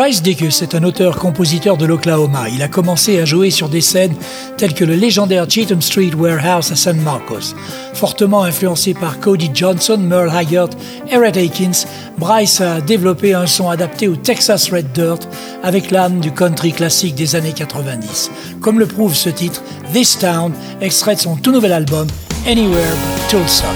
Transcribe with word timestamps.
Bryce 0.00 0.22
Dickus 0.22 0.62
est 0.62 0.74
un 0.74 0.82
auteur-compositeur 0.84 1.76
de 1.76 1.84
l'Oklahoma. 1.84 2.48
Il 2.48 2.62
a 2.62 2.68
commencé 2.68 3.20
à 3.20 3.26
jouer 3.26 3.50
sur 3.50 3.68
des 3.68 3.82
scènes 3.82 4.14
telles 4.56 4.72
que 4.72 4.86
le 4.86 4.94
légendaire 4.94 5.44
Cheatham 5.46 5.82
Street 5.82 6.12
Warehouse 6.16 6.72
à 6.72 6.74
San 6.74 6.98
Marcos. 7.02 7.54
Fortement 7.92 8.44
influencé 8.44 8.94
par 8.94 9.20
Cody 9.20 9.50
Johnson, 9.52 9.98
Merle 9.98 10.30
Haggard 10.30 10.70
Red 11.12 11.36
Akins, 11.36 11.84
Bryce 12.16 12.62
a 12.62 12.80
développé 12.80 13.34
un 13.34 13.46
son 13.46 13.68
adapté 13.68 14.08
au 14.08 14.16
Texas 14.16 14.70
Red 14.72 14.90
Dirt 14.92 15.28
avec 15.62 15.90
l'âme 15.90 16.20
du 16.20 16.32
country 16.32 16.72
classique 16.72 17.14
des 17.14 17.36
années 17.36 17.52
90. 17.52 18.30
Comme 18.62 18.78
le 18.78 18.86
prouve 18.86 19.14
ce 19.14 19.28
titre, 19.28 19.62
This 19.92 20.18
Town, 20.18 20.54
extrait 20.80 21.16
de 21.16 21.20
son 21.20 21.36
tout 21.36 21.52
nouvel 21.52 21.74
album 21.74 22.06
Anywhere 22.46 22.96
But 23.04 23.28
Tulsa. 23.28 23.66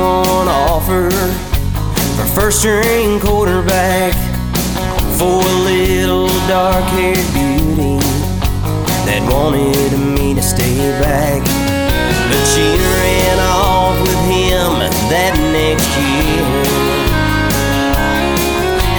D1 0.00 0.46
offer 0.48 1.10
for 2.16 2.26
first 2.40 2.60
string 2.60 3.20
quarterback 3.20 4.14
for 5.18 5.44
a 5.44 5.56
little 5.68 6.28
dark 6.48 6.84
haired 6.96 7.28
beauty 7.36 8.00
that 9.04 9.20
wanted 9.30 9.92
me 10.16 10.32
to 10.32 10.40
stay 10.40 10.88
back. 11.04 11.42
But 11.44 12.42
she 12.48 12.64
ran 12.80 13.38
off 13.44 14.00
with 14.00 14.22
him 14.24 14.80
that 15.12 15.36
next 15.52 15.92
year. 16.00 16.48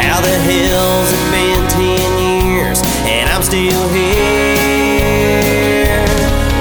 How 0.06 0.22
the 0.22 0.38
hell's 0.38 1.10
it 1.18 1.26
been 1.34 1.66
10 1.82 2.46
years 2.46 2.78
and 3.10 3.26
I'm 3.28 3.42
still 3.42 3.90
here? 3.90 4.22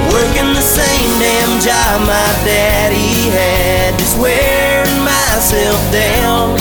Working 0.08 0.54
the 0.56 0.64
same 0.64 1.12
damn 1.20 1.60
job 1.60 2.00
my 2.08 2.30
daddy 2.48 3.28
had, 3.36 3.89
wearing 4.20 5.00
myself 5.02 5.80
down. 5.90 6.54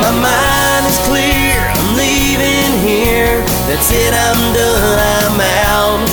My 0.00 0.14
mind 0.14 0.86
is 0.86 0.98
clear, 1.10 1.58
I'm 1.58 1.96
leaving 1.98 2.72
here. 2.86 3.42
That's 3.66 3.90
it, 3.90 4.14
I'm 4.14 4.54
done, 4.54 4.98
I'm 4.98 5.40
out. 5.66 6.06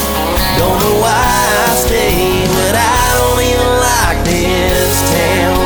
Don't 0.58 0.78
know 0.82 0.98
why 1.00 1.14
I 1.14 1.76
stayed, 1.76 2.50
but 2.50 2.76
I 2.76 3.06
don't 3.14 3.42
even 3.46 3.72
like 3.90 4.20
this 4.26 4.96
town. 5.14 5.66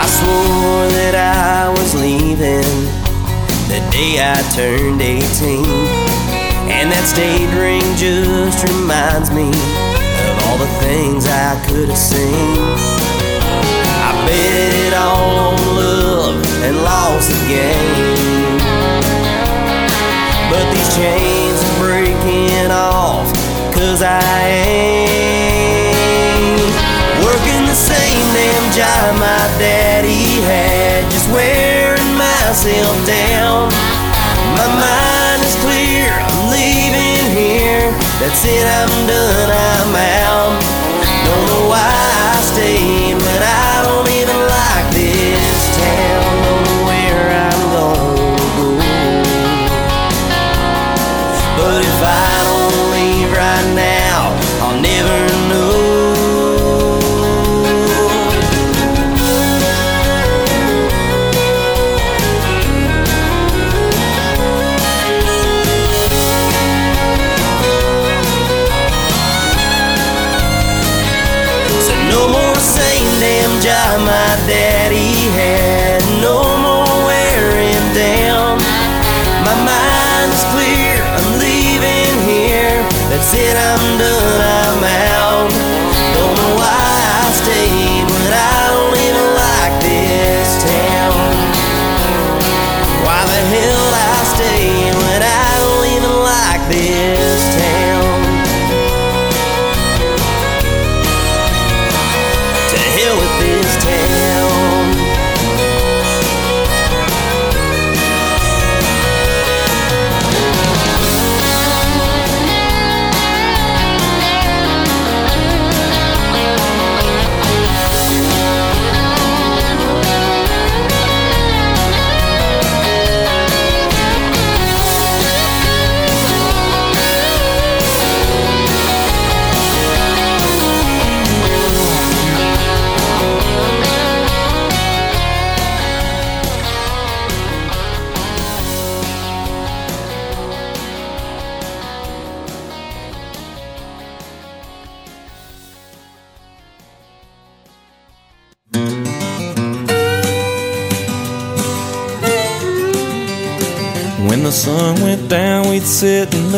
I 0.00 0.04
swore 0.16 0.88
that 0.98 1.14
I 1.14 1.68
was 1.68 1.94
leaving 1.94 2.72
the 3.68 3.80
day 3.90 4.18
I 4.18 4.40
turned 4.54 5.02
18. 5.02 6.11
And 6.68 6.90
that 6.90 7.06
state 7.06 7.50
ring 7.58 7.82
just 7.96 8.62
reminds 8.66 9.30
me 9.30 9.48
of 9.50 10.34
all 10.46 10.58
the 10.58 10.70
things 10.82 11.26
I 11.26 11.58
could 11.66 11.88
have 11.88 11.98
seen. 11.98 12.58
I 14.02 14.10
bet 14.26 14.70
it 14.70 14.94
all 14.94 15.54
on 15.54 15.58
love 15.74 16.38
and 16.62 16.76
lost 16.82 17.30
the 17.30 17.40
game. 17.50 18.58
But 20.50 20.66
these 20.74 20.90
chains 20.94 21.58
are 21.64 21.76
breaking 21.80 22.70
off, 22.70 23.26
cause 23.72 24.02
I 24.02 24.20
ain't 24.52 25.92
working 27.24 27.64
the 27.66 27.74
same 27.74 28.26
damn 28.36 28.66
job 28.70 29.16
my 29.18 29.44
daddy 29.58 30.44
had, 30.44 31.10
just 31.10 31.30
wearing 31.32 32.12
myself 32.14 32.96
down. 33.06 33.72
My 34.58 34.68
mind 34.68 35.40
is 35.40 35.56
clear, 35.64 36.12
here. 37.72 37.92
That's 38.20 38.44
it, 38.44 38.66
I'm 38.78 38.92
done, 39.06 39.50
I'm 39.50 39.94
out. 40.28 40.60
Don't 41.24 41.44
know 41.48 41.64
why 41.72 41.88
I 42.32 42.40
stayed, 42.40 43.16
but 43.18 43.42
I 43.42 43.71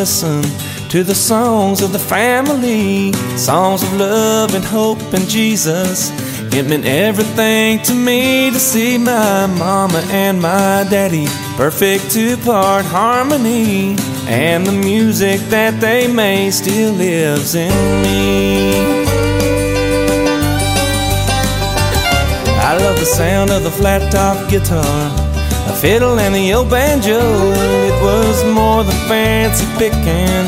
listen 0.05 0.43
to 0.91 1.03
the 1.03 1.15
songs 1.15 1.81
of 1.81 1.91
the 1.91 1.99
family, 1.99 3.11
songs 3.39 3.83
of 3.83 3.91
love 3.95 4.55
and 4.55 4.63
hope 4.63 5.01
and 5.15 5.27
Jesus. 5.27 6.11
It 6.53 6.69
meant 6.69 6.85
everything 6.85 7.81
to 7.85 7.95
me 7.95 8.51
to 8.51 8.59
see 8.59 8.99
my 8.99 9.47
mama 9.47 10.03
and 10.11 10.43
my 10.43 10.87
daddy, 10.91 11.25
perfect 11.57 12.11
two 12.11 12.37
part 12.37 12.85
harmony. 12.85 13.97
And 14.29 14.67
the 14.67 14.73
music 14.73 15.41
that 15.49 15.81
they 15.81 16.07
made 16.07 16.51
still 16.51 16.93
lives 16.93 17.55
in 17.55 17.73
me. 18.03 18.75
I 22.69 22.77
love 22.77 22.99
the 23.01 23.07
sound 23.07 23.51
of 23.51 23.63
the 23.63 23.71
flat 23.71 24.13
top 24.13 24.51
guitar, 24.51 25.24
a 25.69 25.75
fiddle 25.75 26.19
and 26.19 26.35
the 26.35 26.53
old 26.53 26.71
banjo. 26.71 27.19
It 27.19 27.97
was 28.03 28.45
more 28.53 28.85
than 28.85 28.97
fancy 29.09 29.67
picking. 29.79 30.45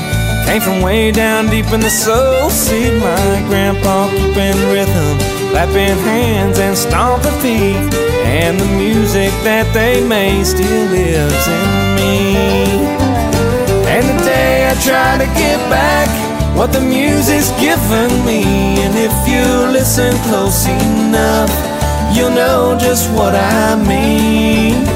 came 0.47 0.61
from 0.61 0.83
way 0.83 1.11
down 1.11 1.47
deep 1.47 1.67
in 1.73 1.81
the 1.81 1.91
soul. 1.91 2.51
See 2.51 2.91
my 3.01 3.45
grandpa 3.49 4.09
keeping 4.11 4.59
rhythm, 4.73 5.19
clapping 5.51 5.99
hands 6.05 6.59
and 6.59 6.77
stomping 6.77 7.33
feet. 7.41 7.95
And 8.27 8.59
the 8.59 8.71
music 8.77 9.31
that 9.45 9.67
they 9.73 10.07
made 10.07 10.45
still 10.45 10.87
lives 10.91 11.47
in 11.47 11.69
me. 11.97 12.37
And 13.87 14.05
today 14.19 14.69
I 14.69 14.75
try 14.83 15.19
to 15.19 15.29
get 15.39 15.59
back 15.71 16.09
what 16.57 16.73
the 16.73 16.81
music's 16.81 17.51
given 17.61 18.11
me. 18.25 18.43
And 18.85 18.95
if 18.97 19.15
you 19.29 19.45
listen 19.73 20.12
close 20.29 20.67
enough, 20.67 21.53
you'll 22.15 22.31
know 22.31 22.77
just 22.79 23.11
what 23.12 23.35
I 23.35 23.77
mean. 23.77 24.96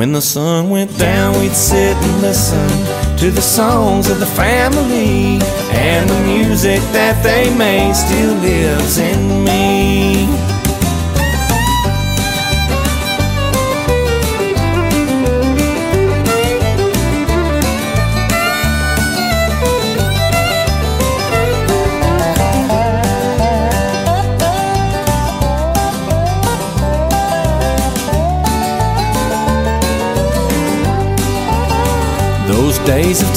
When 0.00 0.12
the 0.12 0.22
sun 0.22 0.70
went 0.70 0.96
down, 0.96 1.38
we'd 1.38 1.52
sit 1.52 1.94
and 1.94 2.22
listen 2.22 2.66
to 3.18 3.30
the 3.30 3.42
songs 3.42 4.08
of 4.08 4.18
the 4.18 4.24
family, 4.24 5.38
and 5.76 6.08
the 6.08 6.20
music 6.20 6.80
that 6.94 7.22
they 7.22 7.54
made 7.54 7.94
still 7.94 8.34
lives 8.36 8.96
in 8.96 9.44
me. 9.44 10.49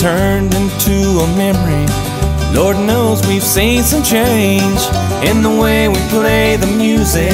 Turned 0.04 0.54
into 0.54 0.98
a 1.24 1.28
memory. 1.38 1.88
Lord 2.54 2.76
knows 2.76 3.26
we've 3.26 3.42
seen 3.42 3.84
some 3.84 4.04
change 4.04 4.82
in 5.24 5.42
the 5.42 5.56
way 5.64 5.88
we 5.88 5.96
play 6.10 6.58
the 6.58 6.68
music 6.68 7.32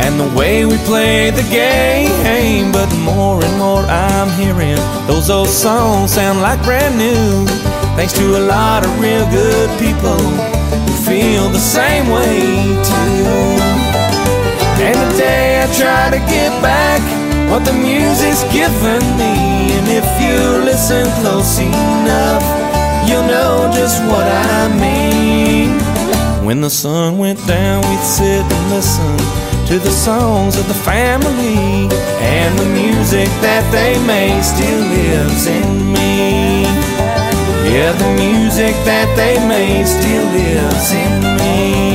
and 0.00 0.18
the 0.18 0.26
way 0.34 0.64
we 0.64 0.78
play 0.88 1.28
the 1.28 1.46
game. 1.52 2.72
But 2.72 2.88
more 3.04 3.44
and 3.44 3.58
more 3.58 3.84
I'm 3.84 4.30
hearing 4.40 4.80
those 5.06 5.28
old 5.28 5.50
songs 5.50 6.14
sound 6.14 6.40
like 6.40 6.62
brand 6.64 6.96
new. 6.96 7.44
Thanks 7.94 8.14
to 8.14 8.38
a 8.38 8.42
lot 8.56 8.86
of 8.86 8.90
real 8.98 9.28
good 9.28 9.68
people 9.78 10.16
who 10.88 10.94
feel 11.04 11.50
the 11.50 11.60
same 11.60 12.08
way 12.08 12.72
too. 12.88 13.28
And 14.80 14.96
today 15.12 15.60
I 15.60 15.66
try 15.76 16.08
to 16.16 16.20
get 16.32 16.56
back 16.62 17.02
what 17.50 17.66
the 17.66 17.74
music's 17.74 18.44
given 18.50 19.04
me. 19.18 19.57
If 19.90 20.04
you 20.20 20.64
listen 20.64 21.06
close 21.22 21.58
enough, 21.58 22.44
you'll 23.08 23.26
know 23.26 23.70
just 23.72 24.02
what 24.04 24.26
I 24.26 24.68
mean. 24.76 25.70
When 26.44 26.60
the 26.60 26.70
sun 26.70 27.16
went 27.16 27.44
down, 27.46 27.82
we'd 27.88 28.04
sit 28.04 28.44
and 28.44 28.70
listen 28.70 29.16
to 29.68 29.78
the 29.78 29.90
songs 29.90 30.56
of 30.56 30.68
the 30.68 30.74
family. 30.74 31.88
And 32.20 32.58
the 32.58 32.68
music 32.68 33.28
that 33.40 33.64
they 33.72 33.98
made 34.06 34.42
still 34.42 34.82
lives 34.96 35.46
in 35.46 35.92
me. 35.92 36.62
Yeah, 37.72 37.92
the 37.92 38.12
music 38.16 38.74
that 38.84 39.08
they 39.16 39.36
made 39.48 39.86
still 39.86 40.26
lives 40.36 40.92
in 40.92 41.12
me. 41.36 41.87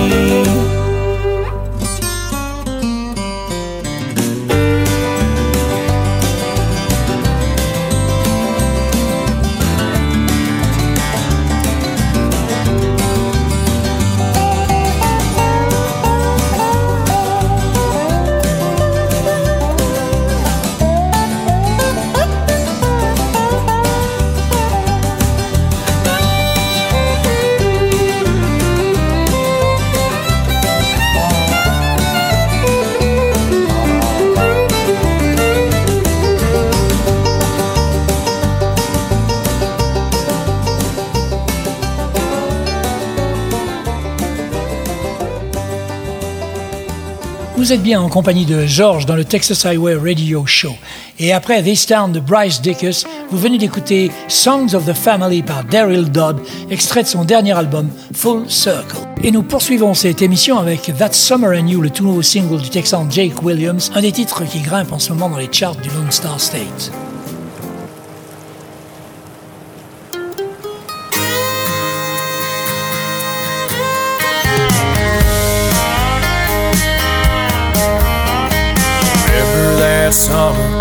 Vous 47.64 47.72
êtes 47.72 47.82
bien 47.82 48.02
en 48.02 48.10
compagnie 48.10 48.46
de 48.46 48.66
George 48.66 49.06
dans 49.06 49.16
le 49.16 49.24
Texas 49.24 49.66
Highway 49.66 49.96
Radio 49.96 50.46
Show. 50.46 50.76
Et 51.18 51.32
après 51.32 51.64
This 51.64 51.86
Town 51.86 52.12
de 52.12 52.20
Bryce 52.20 52.62
Dickus, 52.62 53.06
vous 53.32 53.38
venez 53.38 53.58
d'écouter 53.58 54.12
Songs 54.28 54.76
of 54.76 54.86
the 54.86 54.92
Family 54.92 55.42
par 55.42 55.64
Daryl 55.64 56.12
Dodd, 56.12 56.42
extrait 56.70 57.04
de 57.04 57.08
son 57.08 57.24
dernier 57.24 57.54
album 57.54 57.88
Full 58.14 58.50
Circle. 58.50 58.98
Et 59.24 59.32
nous 59.32 59.44
poursuivons 59.44 59.94
cette 59.94 60.22
émission 60.22 60.60
avec 60.60 60.92
That 60.98 61.14
Summer 61.14 61.58
and 61.58 61.68
You, 61.68 61.80
le 61.80 61.90
tout 61.90 62.04
nouveau 62.04 62.22
single 62.22 62.62
du 62.62 62.70
Texan 62.70 63.08
Jake 63.10 63.42
Williams, 63.42 63.94
un 63.96 64.02
des 64.02 64.12
titres 64.12 64.44
qui 64.44 64.60
grimpe 64.60 64.92
en 64.92 65.00
ce 65.00 65.14
moment 65.14 65.30
dans 65.30 65.38
les 65.38 65.48
charts 65.50 65.78
du 65.78 65.88
Lone 65.88 66.12
Star 66.12 66.42
State. 66.42 66.92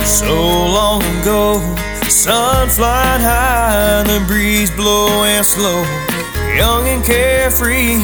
So 0.07 0.35
long 0.35 1.03
ago. 1.21 1.61
Sun 2.09 2.69
flying 2.69 3.23
high 3.23 4.01
and 4.01 4.09
the 4.09 4.25
breeze 4.27 4.71
blowing 4.71 5.43
slow. 5.43 5.83
Young 6.55 6.87
and 6.89 7.05
carefree 7.05 7.97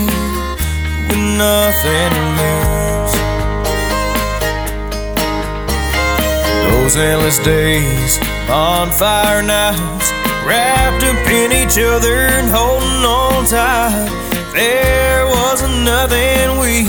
with 1.08 1.22
nothing 1.36 2.10
to 2.14 2.24
lose. 2.38 3.14
Those 6.64 6.96
endless 6.96 7.38
days, 7.44 8.18
bonfire 8.46 9.42
nights, 9.42 10.10
wrapped 10.46 11.04
up 11.04 11.26
in 11.28 11.52
each 11.52 11.78
other 11.78 12.14
and 12.14 12.48
holding 12.48 13.04
on 13.04 13.44
tight. 13.46 14.08
There 14.54 15.26
wasn't 15.26 15.84
nothing 15.84 16.58
we 16.58 16.84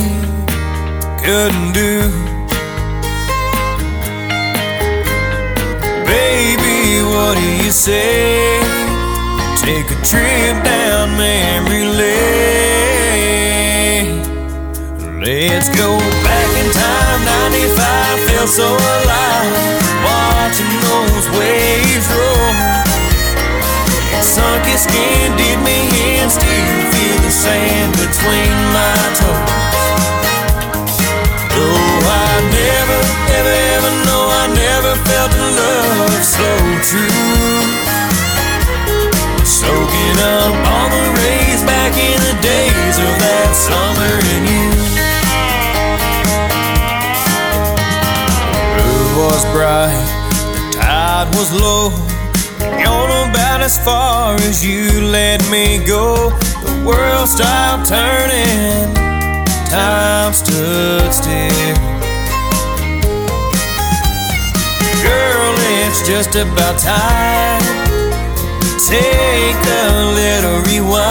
couldn't 1.23 1.73
do. 1.73 2.28
Baby, 6.09 7.05
what 7.05 7.37
do 7.37 7.45
you 7.63 7.69
say? 7.69 8.57
Take 9.61 9.85
a 9.93 9.99
trip 10.01 10.57
down 10.65 11.15
memory 11.15 11.85
lane. 11.85 12.09
Let's 15.21 15.69
go 15.69 15.99
back 16.25 16.49
in 16.57 16.67
time. 16.73 17.21
95 17.53 18.25
felt 18.25 18.49
so 18.49 18.65
alive. 18.65 19.53
Watching 20.01 20.73
those 20.81 21.29
waves 21.37 22.09
roll. 22.09 22.57
Sunk 24.25 24.65
your 24.65 24.81
skin, 24.81 25.37
did 25.37 25.59
me 25.61 25.77
in. 25.93 26.25
Still 26.29 26.81
feel 26.89 27.17
the 27.21 27.29
sand 27.29 27.93
between 27.93 28.55
my 28.73 28.97
toes. 29.13 30.97
Oh, 31.53 32.01
I 32.01 32.33
never, 32.57 32.99
ever, 33.37 33.55
ever 33.75 33.91
know 34.05 34.23
I 34.41 34.45
never 34.65 34.93
felt 35.05 35.31
so 36.23 36.49
true. 36.83 37.09
Soaking 39.45 40.17
up 40.19 40.53
all 40.71 40.89
the 40.89 41.05
rays 41.19 41.61
back 41.63 41.93
in 41.97 42.19
the 42.29 42.35
days 42.41 42.95
of 42.97 43.11
that 43.23 43.51
summer 43.55 44.15
you. 44.47 44.69
The 48.77 48.91
was 49.19 49.43
bright, 49.53 50.05
the 50.53 50.61
tide 50.77 51.27
was 51.35 51.51
low. 51.53 52.09
About 53.29 53.61
as 53.61 53.77
far 53.83 54.35
as 54.35 54.65
you 54.65 55.01
let 55.01 55.41
me 55.51 55.83
go. 55.85 56.29
The 56.63 56.83
world 56.85 57.27
stopped 57.27 57.89
turning 57.89 58.93
time 59.69 60.33
stood 60.33 61.13
still. 61.13 61.75
Girl, 65.03 65.58
it's 65.89 66.07
just 66.07 66.35
about 66.35 66.77
time. 66.77 67.61
Take 68.85 69.57
a 69.57 69.89
little 70.13 70.61
rewind. 70.69 71.09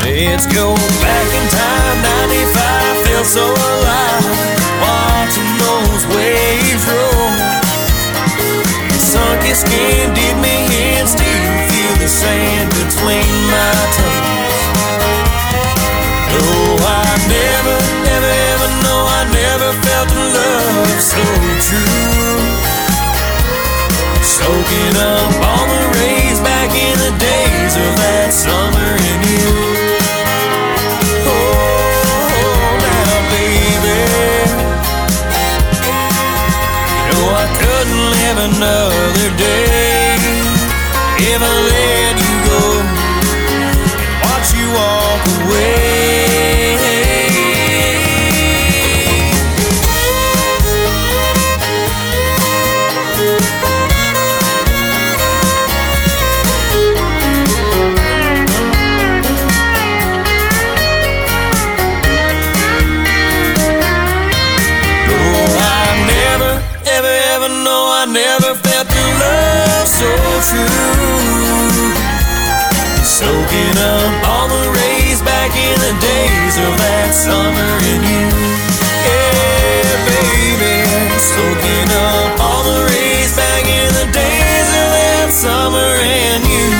Let's 0.00 0.46
go 0.48 0.74
back 1.04 1.28
in 1.36 1.44
time. 1.52 1.96
95 2.24 3.04
feels 3.04 3.28
so 3.28 3.44
alive. 3.44 4.24
Watching 4.80 5.52
those 5.60 6.02
waves 6.16 6.84
roll. 6.88 7.36
Sunken 8.96 9.54
skin 9.54 10.14
did 10.16 10.36
me 10.40 10.64
in. 10.72 11.06
Still 11.06 11.52
feel 11.68 11.94
the 12.00 12.08
sand 12.08 12.70
between 12.80 13.28
my 13.52 13.76
toes. 13.92 14.56
No, 16.32 16.48
I 16.80 17.04
never. 17.28 17.87
So 20.98 21.22
true. 21.62 22.38
Soaking 24.20 24.96
up 24.98 25.30
all 25.46 25.66
the 25.66 25.82
rays 26.00 26.40
back 26.40 26.70
in 26.74 26.98
the 26.98 27.12
days 27.18 27.76
of 27.76 27.96
that 28.02 28.30
summer 28.34 28.90
in 29.10 29.20
you. 29.30 29.46
Oh, 31.22 32.82
now, 32.82 33.14
baby. 33.30 34.02
You 36.90 37.14
know 37.14 37.30
I 37.30 37.46
couldn't 37.62 38.04
live 38.18 38.38
another 38.50 39.30
day 39.38 40.18
if 41.30 41.38
I 41.38 41.54
let 41.70 42.14
you 42.18 42.34
go 42.50 42.62
and 43.54 43.78
watch 44.26 44.50
you 44.50 44.66
walk 44.74 45.22
away. 45.46 46.27
Soaking 73.58 73.82
up 73.82 74.28
all 74.28 74.46
the 74.46 74.70
rays 74.70 75.20
back 75.22 75.50
in 75.50 75.74
the 75.82 75.94
days 75.98 76.54
of 76.62 76.78
that 76.78 77.10
summer 77.10 77.70
in 77.90 78.00
you. 78.06 78.30
Yeah, 79.02 79.98
baby. 80.06 80.86
Soaking 81.18 81.90
up 81.90 82.38
all 82.38 82.62
the 82.62 82.86
rays 82.86 83.34
back 83.34 83.66
in 83.66 83.90
the 83.98 84.06
days 84.14 84.68
of 84.78 84.88
that 84.94 85.34
summer 85.34 85.90
in 86.06 86.38
you. 86.46 86.70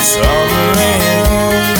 Summer 0.00 0.68
and. 0.80 1.76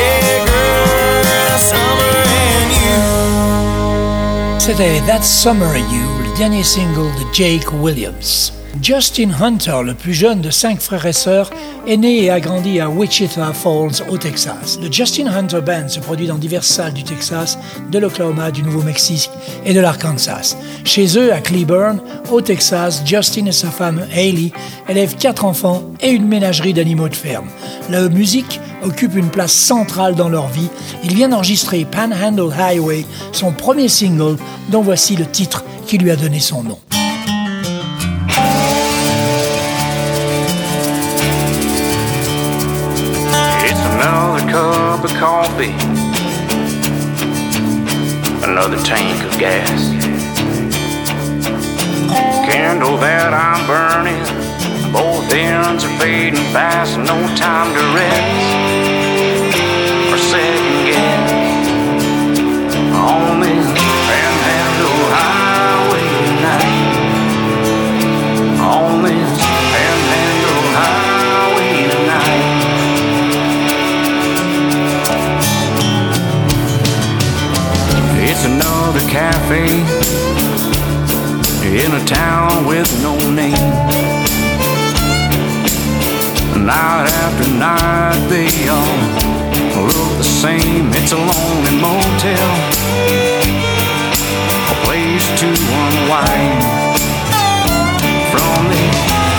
Yeah, 0.00 0.48
girl, 0.48 1.58
summer 1.60 2.16
and 2.48 2.72
you. 2.72 4.60
C'était 4.60 5.02
That 5.06 5.22
Summer 5.22 5.76
in 5.76 5.84
You 5.90 6.16
dernier 6.38 6.64
single 6.64 7.10
de 7.18 7.24
Jake 7.34 7.70
Williams. 7.70 8.52
Justin 8.82 9.30
Hunter, 9.40 9.78
le 9.84 9.94
plus 9.94 10.14
jeune 10.14 10.40
de 10.40 10.50
cinq 10.50 10.80
frères 10.80 11.06
et 11.06 11.12
sœurs, 11.12 11.50
est 11.86 11.96
né 11.96 12.24
et 12.24 12.30
a 12.30 12.40
grandi 12.40 12.80
à 12.80 12.88
Wichita 12.88 13.52
Falls, 13.52 14.02
au 14.08 14.16
Texas. 14.16 14.78
Le 14.82 14.90
Justin 14.90 15.26
Hunter 15.26 15.60
Band 15.60 15.88
se 15.88 16.00
produit 16.00 16.26
dans 16.26 16.36
diverses 16.36 16.68
salles 16.68 16.92
du 16.92 17.02
Texas, 17.02 17.58
de 17.90 17.98
l'Oklahoma, 17.98 18.50
du 18.50 18.62
Nouveau-Mexique 18.62 19.30
et 19.64 19.72
de 19.72 19.80
l'Arkansas. 19.80 20.56
Chez 20.84 21.18
eux, 21.18 21.32
à 21.32 21.40
Cleburne, 21.40 22.00
au 22.30 22.40
Texas, 22.40 23.02
Justin 23.04 23.46
et 23.46 23.52
sa 23.52 23.70
femme 23.70 24.06
Hailey 24.12 24.52
élèvent 24.88 25.16
quatre 25.16 25.44
enfants 25.44 25.82
et 26.00 26.10
une 26.10 26.26
ménagerie 26.26 26.74
d'animaux 26.74 27.08
de 27.08 27.16
ferme. 27.16 27.48
La 27.90 28.08
musique 28.08 28.60
occupe 28.82 29.16
une 29.16 29.30
place 29.30 29.52
centrale 29.52 30.14
dans 30.14 30.28
leur 30.28 30.48
vie. 30.48 30.68
Il 31.02 31.14
vient 31.14 31.28
d'enregistrer 31.28 31.84
Panhandle 31.84 32.52
Highway, 32.52 33.04
son 33.32 33.52
premier 33.52 33.88
single, 33.88 34.36
dont 34.70 34.82
voici 34.82 35.16
le 35.16 35.26
titre 35.26 35.64
qui 35.86 35.98
lui 35.98 36.10
a 36.10 36.16
donné 36.16 36.40
son 36.40 36.62
nom. 36.62 36.78
Coffee, 45.18 45.72
another 48.44 48.76
tank 48.84 49.24
of 49.24 49.38
gas. 49.38 49.88
Candle 52.44 52.98
that 52.98 53.32
I'm 53.32 53.66
burning, 53.66 54.22
both 54.92 55.32
ends 55.32 55.84
are 55.84 55.98
fading 55.98 56.44
fast, 56.52 56.98
no 56.98 57.16
time 57.34 57.72
to 57.72 57.82
rest 57.96 58.56
or 60.12 60.18
second 60.18 60.84
guess. 60.84 61.68
On 62.94 63.40
this 63.40 63.75
cafe 79.16 79.66
in 81.84 81.90
a 82.00 82.02
town 82.04 82.66
with 82.66 82.90
no 83.02 83.14
name. 83.32 83.72
Night 86.66 87.06
after 87.22 87.48
night, 87.66 88.18
they 88.28 88.50
all 88.68 88.98
look 89.88 90.12
the 90.18 90.28
same. 90.44 90.84
It's 90.98 91.12
a 91.12 91.20
lonely 91.30 91.74
motel, 91.86 92.50
a 94.72 94.74
place 94.84 95.26
to 95.40 95.48
unwind 95.80 96.60
from 98.32 98.58
the 98.72 98.84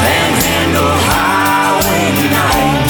Panhandle 0.01 0.95
Highway 1.09 2.03
tonight. 2.21 2.85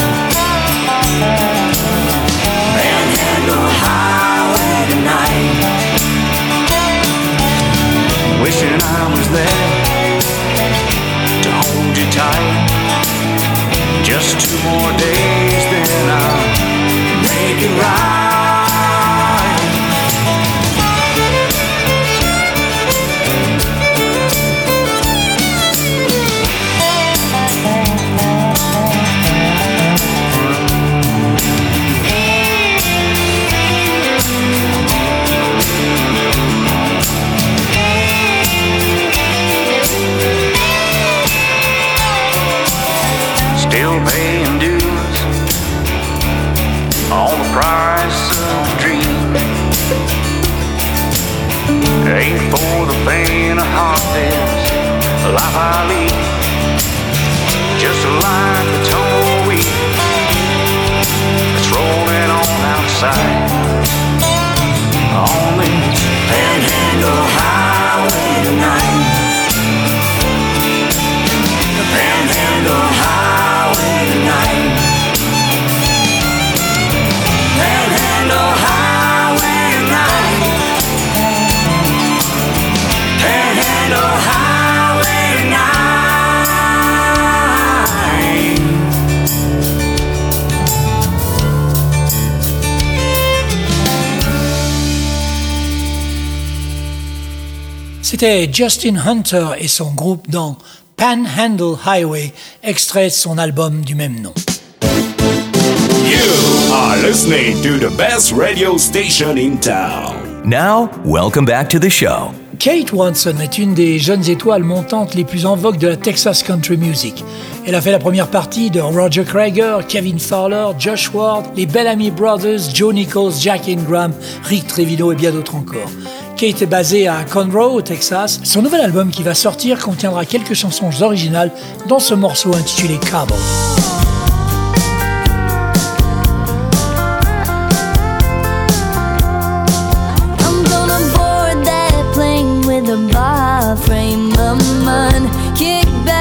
C'était 98.20 98.50
Justin 98.52 98.96
Hunter 98.98 99.50
et 99.60 99.68
son 99.68 99.92
groupe 99.92 100.28
dans 100.28 100.58
Panhandle 100.96 101.78
Highway, 101.86 102.34
extrait 102.64 103.10
de 103.10 103.14
son 103.14 103.38
album 103.38 103.82
du 103.86 103.94
même 103.94 104.20
nom. 104.22 104.34
You 104.82 106.74
are 106.74 106.98
listening 107.08 107.62
to 107.62 107.78
the 107.78 107.96
best 107.96 108.32
radio 108.32 108.80
station 108.80 109.38
in 109.38 109.58
town. 109.58 110.16
Now, 110.44 110.90
welcome 111.06 111.46
back 111.46 111.70
to 111.70 111.78
the 111.78 111.92
show. 111.92 112.32
Kate 112.58 112.92
Watson 112.92 113.36
est 113.40 113.60
une 113.60 113.76
des 113.76 114.00
jeunes 114.00 114.28
étoiles 114.28 114.64
montantes 114.64 115.14
les 115.14 115.24
plus 115.24 115.46
en 115.46 115.56
vogue 115.56 115.78
de 115.78 115.90
la 115.90 115.96
Texas 115.96 116.42
country 116.42 116.78
music. 116.78 117.24
Elle 117.68 117.76
a 117.76 117.82
fait 117.82 117.92
la 117.92 118.00
première 118.00 118.30
partie 118.30 118.72
de 118.72 118.80
Roger 118.80 119.26
Krager, 119.26 119.78
Kevin 119.88 120.18
Fowler, 120.18 120.70
Josh 120.80 121.12
Ward, 121.14 121.46
les 121.56 121.68
Bellamy 121.68 122.10
Brothers, 122.10 122.74
Joe 122.74 122.96
Nichols, 122.96 123.34
Jack 123.40 123.70
Ingram, 123.70 124.12
Rick 124.46 124.66
Trevino 124.66 125.12
et 125.12 125.16
bien 125.16 125.32
d'autres 125.32 125.54
encore. 125.54 125.92
Kate 126.38 126.62
est 126.62 126.68
basée 126.68 127.08
à 127.08 127.24
Conroe, 127.24 127.74
au 127.74 127.82
Texas. 127.82 128.40
Son 128.44 128.62
nouvel 128.62 128.82
album 128.82 129.10
qui 129.10 129.24
va 129.24 129.34
sortir 129.34 129.80
contiendra 129.80 130.24
quelques 130.24 130.54
chansons 130.54 130.92
originales 131.02 131.52
dans 131.88 131.98
ce 131.98 132.14
morceau 132.14 132.54
intitulé 132.54 133.00
Cabo. 133.00 133.34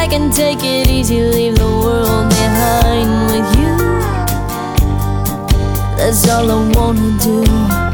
And 0.08 0.32
take 0.32 0.64
it 0.64 0.88
easy, 0.88 1.20
leave 1.20 1.56
the 1.56 1.66
world 1.66 2.30
behind 2.30 3.10
with 3.30 3.58
you. 3.58 3.76
That's 5.98 6.26
all 6.26 6.50
I 6.50 6.72
wanna 6.74 7.18
do. 7.22 7.85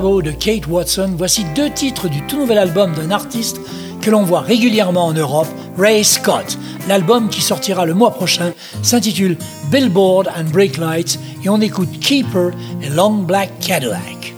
De 0.00 0.30
Kate 0.30 0.66
Watson, 0.66 1.14
voici 1.14 1.44
deux 1.54 1.70
titres 1.70 2.08
du 2.08 2.22
tout 2.22 2.38
nouvel 2.38 2.56
album 2.56 2.94
d'un 2.94 3.10
artiste 3.10 3.60
que 4.00 4.10
l'on 4.10 4.22
voit 4.22 4.40
régulièrement 4.40 5.06
en 5.06 5.12
Europe, 5.12 5.46
Ray 5.76 6.04
Scott. 6.04 6.56
L'album 6.88 7.28
qui 7.28 7.42
sortira 7.42 7.84
le 7.84 7.92
mois 7.92 8.10
prochain 8.10 8.52
s'intitule 8.82 9.36
Billboard 9.70 10.28
and 10.28 10.50
Brake 10.52 10.78
Lights 10.78 11.18
et 11.44 11.50
on 11.50 11.60
écoute 11.60 12.00
Keeper 12.00 12.52
et 12.82 12.88
Long 12.88 13.24
Black 13.24 13.50
Cadillac. 13.60 14.34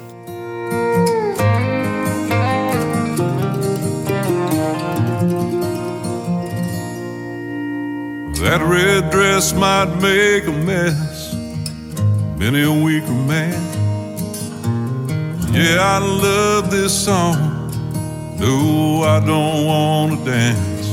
That 8.43 8.63
red 8.67 9.11
dress 9.11 9.55
might 9.55 9.95
make 10.03 10.49
a 10.49 10.53
mess, 10.67 11.35
many 12.37 12.65
a 12.65 12.73
weaker 12.73 13.13
man. 13.13 13.72
Yeah, 15.55 15.77
I 15.81 15.99
love 15.99 16.71
this 16.71 17.05
song. 17.05 17.37
No, 18.39 19.03
I 19.03 19.21
don't 19.21 19.67
want 19.67 20.25
to 20.25 20.31
dance. 20.31 20.89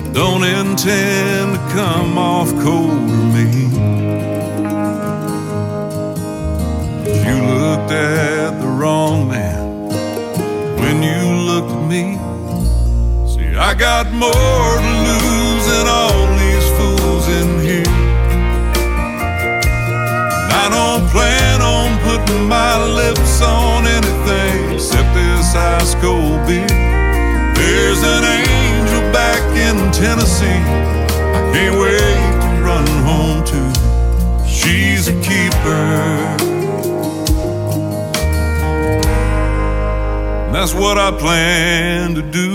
I 0.00 0.12
don't 0.12 0.42
intend 0.42 1.54
to 1.54 1.60
come 1.72 2.18
off 2.18 2.50
cold 2.64 2.90
or 2.90 3.26
mean. 3.32 3.70
You 7.24 7.36
looked 7.54 7.92
at 7.92 8.60
the 8.60 8.66
wrong 8.66 9.28
man 9.28 9.88
when 10.80 11.00
you 11.00 11.22
looked 11.50 11.70
at 11.70 11.86
me. 11.88 12.18
See, 13.32 13.54
I 13.56 13.74
got 13.74 14.10
more 14.10 14.74
to 14.86 14.92
lose 15.06 15.66
than 15.70 15.86
all 15.86 16.26
these 16.42 16.68
fools 16.76 17.28
in 17.28 17.60
here. 17.60 17.94
And 20.42 20.52
I 20.52 20.68
don't 20.68 21.08
plan 21.10 21.53
putting 22.26 22.48
my 22.48 22.84
lips 22.84 23.40
on 23.42 23.86
anything 23.86 24.74
except 24.74 25.14
this 25.14 25.54
ice 25.54 25.94
cold 25.96 26.46
beer. 26.46 26.66
There's 27.54 28.02
an 28.02 28.24
angel 28.24 29.00
back 29.12 29.42
in 29.56 29.76
Tennessee. 29.92 30.46
I 30.46 31.52
can't 31.52 31.78
wait 31.78 32.40
to 32.42 32.62
run 32.62 32.86
home 33.04 33.44
to. 33.44 34.48
She's 34.48 35.08
a 35.08 35.14
keeper. 35.20 36.36
That's 40.52 40.72
what 40.72 40.98
I 40.98 41.10
plan 41.18 42.14
to 42.14 42.22
do. 42.22 42.52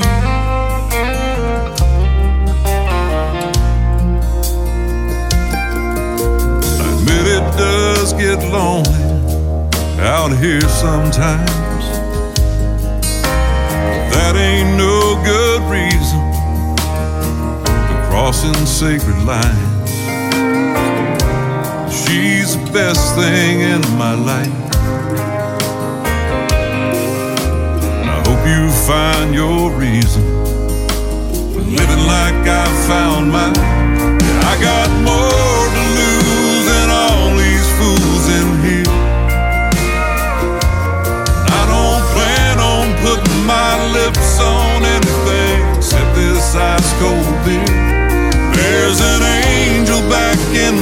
Admit 6.89 7.27
it 7.27 7.57
does 7.57 8.13
get 8.13 8.39
lonely 8.51 8.98
out 10.01 10.31
here 10.37 10.61
sometimes. 10.61 11.49
That 14.13 14.35
ain't 14.35 14.77
no 14.77 15.21
good 15.23 15.61
reason 15.69 16.19
for 17.87 18.09
crossing 18.09 18.65
sacred 18.65 19.17
lines. 19.25 19.89
She's 21.93 22.55
the 22.57 22.71
best 22.71 23.15
thing 23.15 23.61
in 23.61 23.81
my 23.97 24.13
life. 24.13 24.47
I 28.05 28.23
hope 28.25 28.43
you 28.47 28.69
find 28.87 29.33
your 29.33 29.71
reason 29.71 30.23
for 31.53 31.61
living 31.61 32.05
like 32.07 32.47
I 32.47 32.65
found 32.87 33.31
mine. 33.31 33.58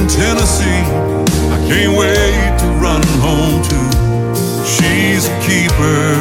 Tennessee. 0.08 0.82
I 1.54 1.58
can't 1.68 1.96
wait 1.96 2.58
to 2.60 2.66
run 2.80 3.02
home 3.20 3.62
to. 3.62 3.80
She's 4.64 5.28
a 5.28 5.40
keeper. 5.46 6.17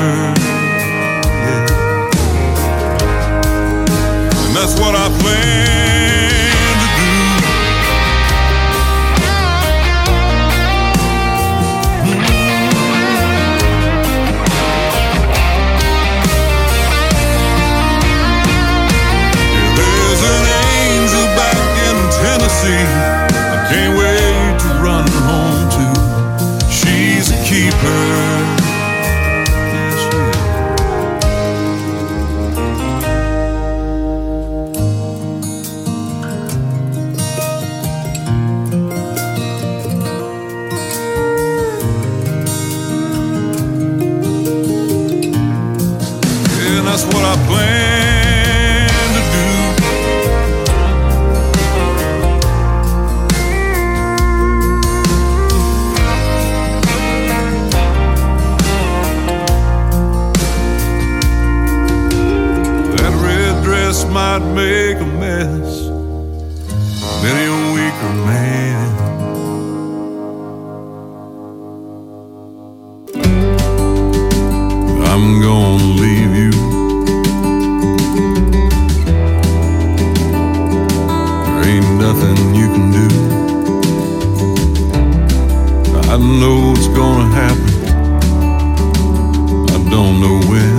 Don't 89.98 90.22
know 90.22 90.40
when. 90.52 90.78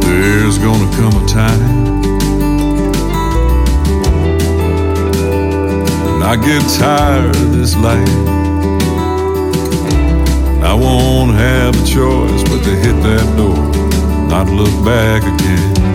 There's 0.00 0.56
gonna 0.56 0.90
come 0.96 1.14
a 1.22 1.26
time. 1.28 1.60
And 6.08 6.24
I 6.24 6.36
get 6.36 6.62
tired 6.78 7.36
of 7.36 7.52
this 7.52 7.76
life. 7.76 8.08
I 10.62 10.72
won't 10.72 11.34
have 11.34 11.74
a 11.74 11.84
choice 11.84 12.42
but 12.48 12.64
to 12.64 12.74
hit 12.84 12.96
that 13.08 13.26
door, 13.36 13.62
not 14.26 14.48
look 14.48 14.74
back 14.86 15.22
again. 15.22 15.91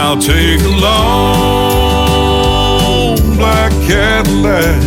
I'll 0.00 0.16
take 0.16 0.60
a 0.62 0.68
long 0.68 1.96
black 3.36 3.72
Cadillac. 3.88 4.80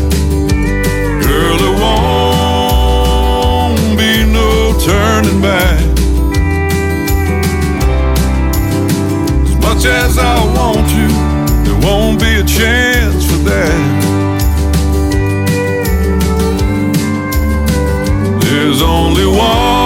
Girl, 1.21 1.57
there 1.63 1.77
won't 1.83 3.77
be 3.97 4.23
no 4.23 4.73
turning 4.79 5.41
back. 5.41 5.81
As 9.43 9.55
much 9.57 9.83
as 9.85 10.17
I 10.17 10.39
want 10.55 10.87
you, 10.95 11.09
there 11.65 11.79
won't 11.85 12.17
be 12.17 12.39
a 12.39 12.43
chance 12.45 13.25
for 13.29 13.39
that. 13.49 13.79
There's 18.41 18.81
only 18.81 19.25
one 19.25 19.80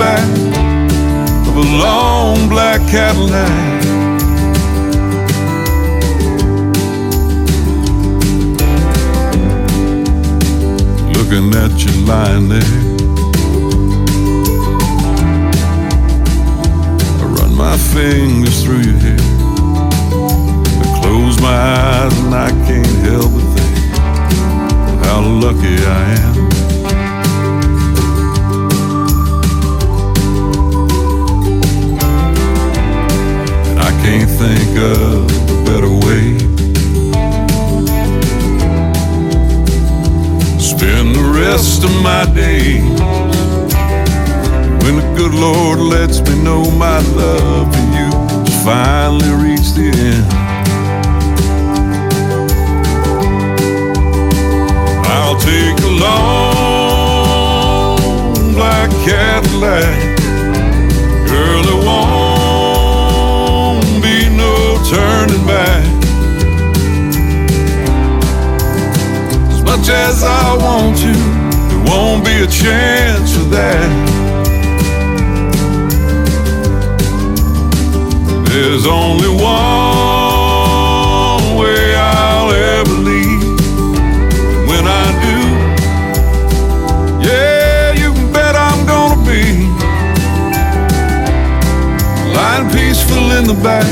back 0.00 0.26
of 1.46 1.56
a 1.56 1.66
long 1.84 2.48
black 2.48 2.80
Cadillac. 2.88 3.84
Looking 11.16 11.54
at 11.54 11.72
you 11.84 11.92
lying 12.06 12.48
there. 12.48 12.80
I 17.20 17.24
run 17.36 17.54
my 17.54 17.76
fingers 17.76 18.64
through 18.64 18.80
your 18.88 18.98
hair. 19.04 19.24
I 20.82 21.00
close 21.02 21.38
my 21.42 21.58
eyes 21.84 22.18
and 22.20 22.34
I 22.34 22.50
can't 22.66 22.96
help 23.06 23.30
but 23.34 23.46
think 23.54 25.04
how 25.04 25.20
lucky 25.20 25.76
I 25.84 26.14
am. 26.24 26.49
Can't 34.02 34.30
think 34.30 34.78
of 34.78 35.30
a 35.50 35.64
better 35.64 35.90
way. 35.90 36.38
Spend 40.58 41.14
the 41.14 41.22
rest 41.34 41.84
of 41.84 41.90
my 42.02 42.24
days 42.34 43.00
when 44.82 44.96
the 44.96 45.06
good 45.16 45.34
Lord 45.34 45.78
lets 45.80 46.20
me 46.20 46.34
know 46.42 46.70
my 46.70 47.00
love 47.14 47.72
for 47.74 47.80
you 47.96 48.10
has 48.46 48.64
finally 48.64 49.32
reached 49.44 49.74
the 49.74 49.90
end. 50.12 50.26
I'll 55.06 55.38
take 55.38 55.78
a 55.84 55.92
long 56.04 56.38
black 58.54 58.90
Cadillac. 59.04 60.19
As 70.10 70.24
I 70.24 70.56
want 70.56 70.98
to, 70.98 71.12
there 71.68 71.84
won't 71.88 72.24
be 72.24 72.42
a 72.42 72.46
chance 72.48 73.32
for 73.36 73.44
that. 73.54 73.88
There's 78.48 78.86
only 78.88 79.28
one 79.28 79.44
way 81.60 81.94
I'll 81.94 82.50
ever 82.50 82.96
leave. 83.10 83.60
When 84.66 84.84
I 84.88 85.06
do, 85.26 85.38
yeah, 87.28 87.92
you 87.92 88.12
can 88.12 88.32
bet 88.32 88.56
I'm 88.56 88.84
gonna 88.86 89.22
be 89.24 89.44
lying 92.34 92.68
peaceful 92.74 93.30
in 93.38 93.44
the 93.46 93.58
back 93.62 93.86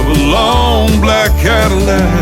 of 0.00 0.06
a 0.06 0.18
long 0.32 0.88
black 1.02 1.30
Cadillac. 1.42 2.15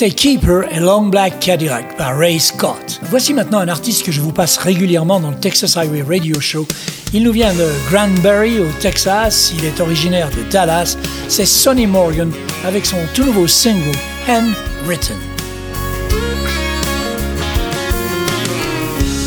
C'était 0.00 0.14
Keeper 0.14 0.62
et 0.72 0.80
Long 0.80 1.08
Black 1.08 1.40
Cadillac 1.40 1.94
par 1.98 2.16
Ray 2.16 2.40
Scott. 2.40 3.00
Voici 3.10 3.34
maintenant 3.34 3.58
un 3.58 3.68
artiste 3.68 4.02
que 4.02 4.10
je 4.10 4.22
vous 4.22 4.32
passe 4.32 4.56
régulièrement 4.56 5.20
dans 5.20 5.28
le 5.28 5.36
Texas 5.36 5.76
Highway 5.76 6.00
Radio 6.00 6.40
Show. 6.40 6.66
Il 7.12 7.22
nous 7.22 7.32
vient 7.32 7.52
de 7.52 7.68
Granbury 7.90 8.60
au 8.60 8.68
Texas, 8.80 9.52
il 9.58 9.62
est 9.62 9.78
originaire 9.78 10.30
de 10.30 10.50
Dallas. 10.50 10.96
C'est 11.28 11.44
Sonny 11.44 11.86
Morgan 11.86 12.32
avec 12.64 12.86
son 12.86 12.96
tout 13.14 13.26
nouveau 13.26 13.46
single 13.46 13.94
Handwritten. 14.26 15.18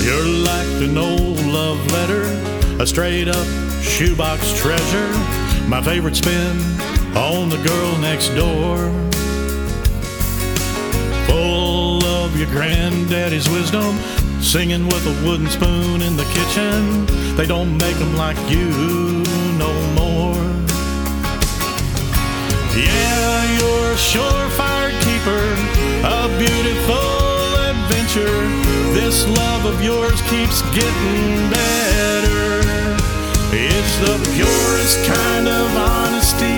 You're 0.04 0.26
like 0.26 0.90
an 0.90 0.98
old 0.98 1.40
love 1.54 1.78
letter, 1.92 2.26
a 2.82 2.88
straight 2.88 3.28
up 3.28 3.46
shoebox 3.84 4.60
treasure. 4.60 5.14
My 5.70 5.84
favorite 5.84 6.16
spin 6.16 6.58
on 7.16 7.50
the 7.50 7.60
girl 7.64 7.96
next 8.02 8.30
door. 8.36 9.03
Of 12.24 12.38
your 12.40 12.48
granddaddy's 12.48 13.50
wisdom, 13.50 13.98
singing 14.40 14.86
with 14.86 15.06
a 15.06 15.28
wooden 15.28 15.50
spoon 15.50 16.02
in 16.02 16.16
the 16.16 16.24
kitchen. 16.38 17.06
They 17.36 17.46
don't 17.46 17.78
make 17.78 17.98
'em 17.98 18.16
like 18.16 18.38
you 18.50 18.70
no 19.58 19.72
more. 20.00 20.46
Yeah, 22.76 23.38
you're 23.58 23.92
a 23.92 24.00
surefire 24.10 24.94
keeper, 25.06 25.46
a 26.18 26.30
beautiful 26.40 27.44
adventure. 27.70 28.42
This 28.94 29.28
love 29.28 29.66
of 29.66 29.84
yours 29.84 30.20
keeps 30.32 30.62
getting 30.80 31.50
better. 31.50 32.64
It's 33.52 33.96
the 34.06 34.16
purest 34.34 34.98
kind 35.06 35.48
of 35.48 35.68
honesty, 35.76 36.56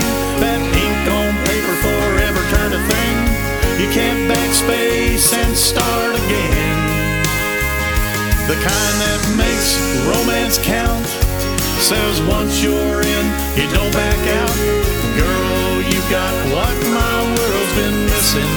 You 3.78 3.90
can't 3.90 4.32
backspace 4.32 5.34
and 5.34 5.54
start 5.54 6.16
again. 6.16 7.24
The 8.48 8.56
kind 8.56 8.96
that 9.04 9.20
makes 9.36 9.76
romance 10.08 10.58
count. 10.58 11.06
Says 11.84 12.22
once 12.22 12.64
you're 12.64 13.02
in, 13.04 13.26
you 13.60 13.68
don't 13.76 13.92
back 13.92 14.22
out. 14.40 14.56
Girl, 15.20 15.82
you 15.92 16.00
got 16.10 16.34
what 16.56 16.76
my 16.88 17.36
world's 17.36 17.76
been 17.76 18.00
missing. 18.08 18.54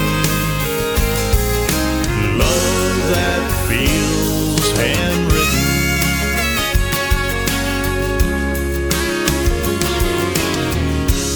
Love 2.38 2.98
that 3.10 3.42
feels 3.66 4.70
handwritten. 4.78 5.66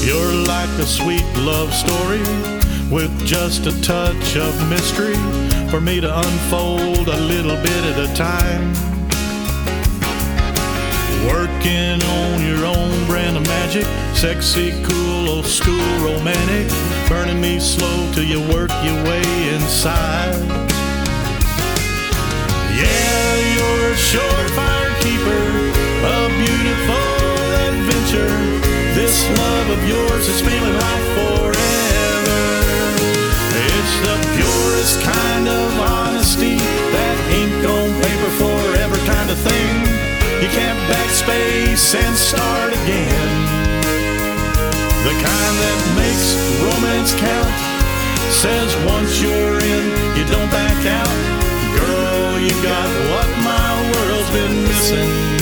You're 0.07 0.35
like 0.47 0.71
a 0.79 0.87
sweet 0.87 1.27
love 1.37 1.75
story 1.75 2.62
with 2.93 3.27
just 3.27 3.65
a 3.65 3.73
touch 3.81 4.37
of 4.37 4.53
mystery 4.69 5.17
for 5.71 5.81
me 5.81 5.99
to 5.99 6.19
unfold 6.19 7.09
a 7.09 7.21
little 7.23 7.57
bit 7.57 7.83
at 7.91 7.99
a 7.99 8.15
time. 8.15 8.71
Working 11.27 12.03
on 12.03 12.47
your 12.47 12.67
own 12.67 13.07
brand 13.07 13.39
of 13.39 13.47
magic, 13.47 13.87
sexy, 14.15 14.73
cool, 14.85 15.31
old 15.31 15.47
school, 15.47 15.89
romantic, 16.05 16.69
burning 17.09 17.41
me 17.41 17.59
slow 17.59 18.13
till 18.13 18.25
you 18.25 18.41
work 18.53 18.71
your 18.85 19.03
way 19.05 19.25
inside. 19.55 20.37
Yeah, 22.77 23.33
you're 23.57 23.89
a 23.89 23.97
surefire 23.97 24.93
keeper, 25.01 25.45
a 26.05 26.29
beautiful 26.45 27.09
adventure. 27.73 28.37
This 28.93 29.27
love 29.39 29.71
of 29.71 29.89
yours 29.89 30.29
is 30.29 30.41
feeling 30.43 30.77
like 30.77 31.05
forever. 31.17 31.82
The 34.03 34.17
purest 34.35 35.01
kind 35.03 35.47
of 35.49 35.69
honesty, 35.79 36.59
that 36.59 37.17
ink 37.31 37.63
on 37.63 37.89
paper 38.03 38.31
forever 38.43 38.99
kind 39.07 39.31
of 39.31 39.39
thing. 39.39 39.75
You 40.43 40.51
can't 40.51 40.79
backspace 40.91 41.95
and 41.95 42.15
start 42.17 42.73
again. 42.73 43.31
The 45.07 45.15
kind 45.15 45.55
that 45.63 45.81
makes 45.95 46.35
romance 46.67 47.15
count. 47.15 47.55
Says 48.31 48.75
once 48.87 49.23
you're 49.23 49.59
in, 49.63 49.85
you 50.19 50.25
don't 50.27 50.51
back 50.51 50.83
out. 50.87 51.15
Girl, 51.79 52.41
you 52.41 52.51
got 52.63 52.91
what 53.11 53.29
my 53.47 53.71
world's 53.95 54.31
been 54.31 54.63
missing. 54.67 55.42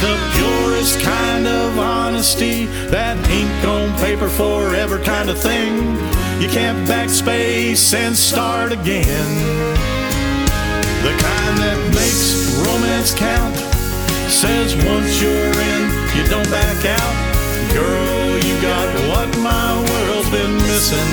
The 0.00 0.14
purest 0.34 1.00
kind 1.00 1.46
of 1.46 1.78
honesty, 1.78 2.66
that 2.92 3.16
ink 3.30 3.64
on 3.64 3.98
paper 3.98 4.28
forever 4.28 4.98
kind 4.98 5.30
of 5.30 5.38
thing. 5.40 5.96
You 6.40 6.48
can't 6.48 6.86
backspace 6.86 7.94
and 7.94 8.14
start 8.14 8.72
again. 8.72 9.30
The 11.00 11.14
kind 11.16 11.56
that 11.64 11.80
makes 11.96 12.52
romance 12.60 13.14
count. 13.14 13.56
Says 14.28 14.76
once 14.84 15.16
you're 15.22 15.32
in, 15.32 15.82
you 16.12 16.28
don't 16.28 16.50
back 16.50 16.84
out. 16.84 17.14
Girl, 17.72 18.36
you 18.44 18.54
got 18.60 18.88
what 19.08 19.32
my 19.40 19.80
world's 19.80 20.28
been 20.28 20.56
missing. 20.68 21.12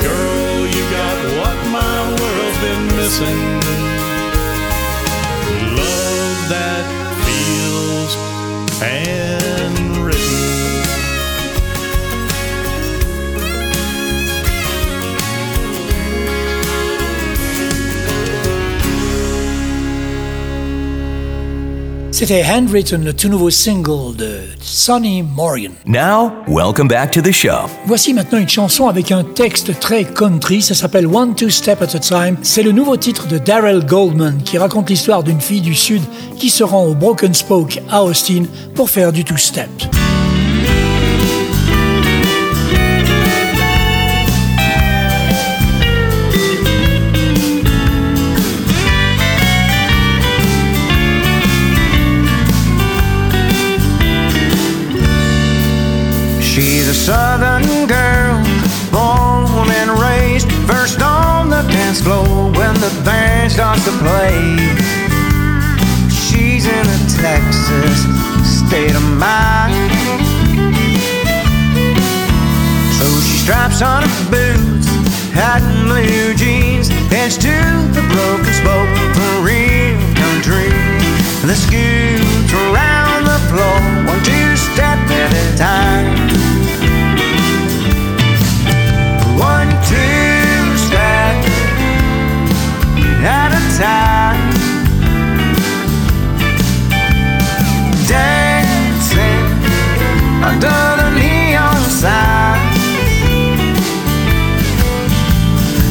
Girl, 0.00 0.64
you 0.64 0.82
got 0.96 1.18
what 1.44 1.58
my 1.68 1.98
world's 2.16 2.58
been 2.64 2.84
missing. 2.96 3.97
Feels 8.08 8.78
handwritten. 8.80 10.48
C'était 22.10 22.44
Handwritten, 22.44 23.04
le 23.04 23.12
tout 23.12 23.28
nouveau 23.28 23.48
single 23.48 24.16
de 24.16 24.40
Sonny 24.78 25.22
Morgan. 25.22 25.72
Now, 25.86 26.44
welcome 26.46 26.86
back 26.86 27.10
to 27.10 27.20
the 27.20 27.32
show. 27.32 27.68
Voici 27.84 28.14
maintenant 28.14 28.38
une 28.38 28.48
chanson 28.48 28.86
avec 28.86 29.10
un 29.10 29.24
texte 29.24 29.76
très 29.80 30.04
country, 30.04 30.62
ça 30.62 30.74
s'appelle 30.74 31.08
One 31.08 31.34
Two 31.34 31.50
Step 31.50 31.82
at 31.82 31.96
a 31.96 31.98
Time. 31.98 32.36
C'est 32.42 32.62
le 32.62 32.70
nouveau 32.70 32.96
titre 32.96 33.26
de 33.26 33.38
Daryl 33.38 33.84
Goldman 33.84 34.40
qui 34.44 34.56
raconte 34.56 34.88
l'histoire 34.88 35.24
d'une 35.24 35.40
fille 35.40 35.62
du 35.62 35.74
Sud 35.74 36.02
qui 36.38 36.48
se 36.48 36.62
rend 36.62 36.86
au 36.86 36.94
Broken 36.94 37.34
Spoke 37.34 37.82
à 37.90 38.04
Austin 38.04 38.44
pour 38.76 38.88
faire 38.88 39.12
du 39.12 39.24
two-step. 39.24 39.68
Southern 56.98 57.86
girl, 57.86 58.42
born 58.90 59.70
and 59.70 59.90
raised 59.98 60.50
first 60.66 61.00
on 61.00 61.48
the 61.48 61.62
dance 61.70 62.00
floor 62.02 62.26
when 62.58 62.74
the 62.74 62.92
band 63.04 63.52
starts 63.52 63.84
to 63.84 63.92
play. 64.02 64.58
She's 66.10 66.66
in 66.66 66.84
a 66.86 67.00
Texas 67.22 67.98
state 68.42 68.94
of 68.94 69.04
mind. 69.16 69.92
So 72.98 73.06
she 73.22 73.36
straps 73.46 73.80
on 73.80 74.02
her 74.02 74.30
boots, 74.30 74.88
hat 75.32 75.62
and 75.62 75.86
blue 75.86 76.34
jeans, 76.34 76.88
heads 77.14 77.38
to 77.38 77.56
the 77.94 78.02
broken 78.10 78.52
spoke 78.58 78.90
for 79.14 79.32
real 79.46 79.96
country. 80.18 80.74
The 81.46 81.54
scoots 81.54 82.52
around 82.52 83.24
the 83.24 83.40
floor, 83.48 83.78
one 84.10 84.22
two 84.24 84.56
step 84.56 84.98
at 85.08 85.32
a 85.32 85.56
time. 85.56 86.67
Dancing 93.78 94.58
under 100.42 100.78
the 100.98 101.10
neon 101.14 101.82
sign. 101.86 102.58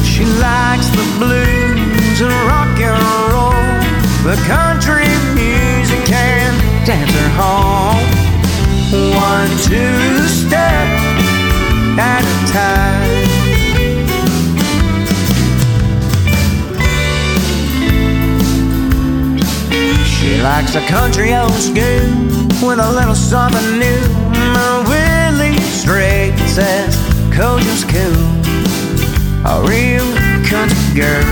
She 0.04 0.24
likes 0.26 0.88
the 0.90 1.06
blues 1.18 2.20
and 2.20 2.34
rock 2.46 2.78
and 2.78 3.00
roll, 3.32 3.56
the 4.22 4.36
country 4.46 5.08
music 5.34 6.04
can 6.04 6.52
dance 6.84 7.10
her 7.12 7.30
home. 7.40 8.04
One, 9.16 9.50
two 9.64 10.28
step 10.28 10.88
at 11.98 12.22
a 12.22 12.52
time. 12.52 13.27
Likes 20.42 20.76
a 20.76 20.86
country 20.86 21.34
old 21.34 21.52
school 21.52 22.06
with 22.62 22.78
a 22.78 22.92
little 22.92 23.14
something 23.14 23.78
new. 23.78 24.00
My 24.54 24.84
Willie 24.88 25.58
straight 25.58 26.36
says 26.46 26.96
Coach's 27.34 27.84
cool. 27.84 28.38
A 29.44 29.60
real 29.66 30.06
country 30.46 30.94
girl, 30.94 31.24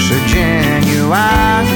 so 0.00 0.16
genuine. 0.26 1.66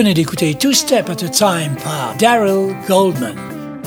Venez 0.00 0.14
d'écouter 0.14 0.54
Two 0.54 0.72
Step 0.72 1.10
at 1.10 1.22
a 1.22 1.28
Time 1.28 1.76
par 1.76 2.16
Darrell 2.16 2.74
Goldman. 2.88 3.36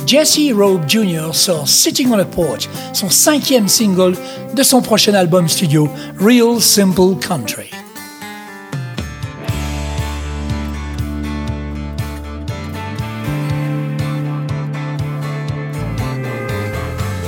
Jesse 0.05 0.53
Raub 0.53 0.87
Jr. 0.87 1.33
sort 1.33 1.67
Sitting 1.67 2.13
on 2.13 2.19
a 2.19 2.23
Porch, 2.23 2.69
son 2.93 3.09
cinquième 3.09 3.67
single 3.67 4.15
de 4.53 4.61
son 4.61 4.83
prochain 4.83 5.15
album 5.15 5.47
studio, 5.47 5.89
Real 6.19 6.61
Simple 6.61 7.15
Country. 7.15 7.71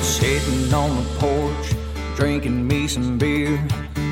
Sitting 0.03 0.72
on 0.72 0.95
the 0.95 1.20
porch, 1.20 1.76
drinking 2.16 2.68
me 2.68 2.88
some 2.88 3.18
beer, 3.18 3.59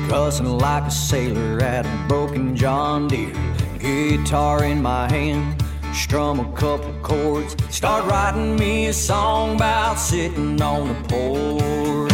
cussing 0.08 0.58
like 0.58 0.82
a 0.82 0.90
sailor 0.90 1.60
at 1.62 1.86
a 1.86 2.08
broken 2.08 2.56
John 2.56 3.06
Deere. 3.06 3.63
Guitar 3.84 4.64
in 4.64 4.80
my 4.80 5.06
hand, 5.12 5.62
strum 5.92 6.40
a 6.40 6.52
couple 6.56 6.90
chords, 7.02 7.54
start 7.68 8.06
writing 8.06 8.56
me 8.56 8.86
a 8.86 8.94
song 8.94 9.56
about 9.56 9.98
sitting 9.98 10.58
on 10.62 10.88
the 10.88 10.94
porch. 11.06 12.10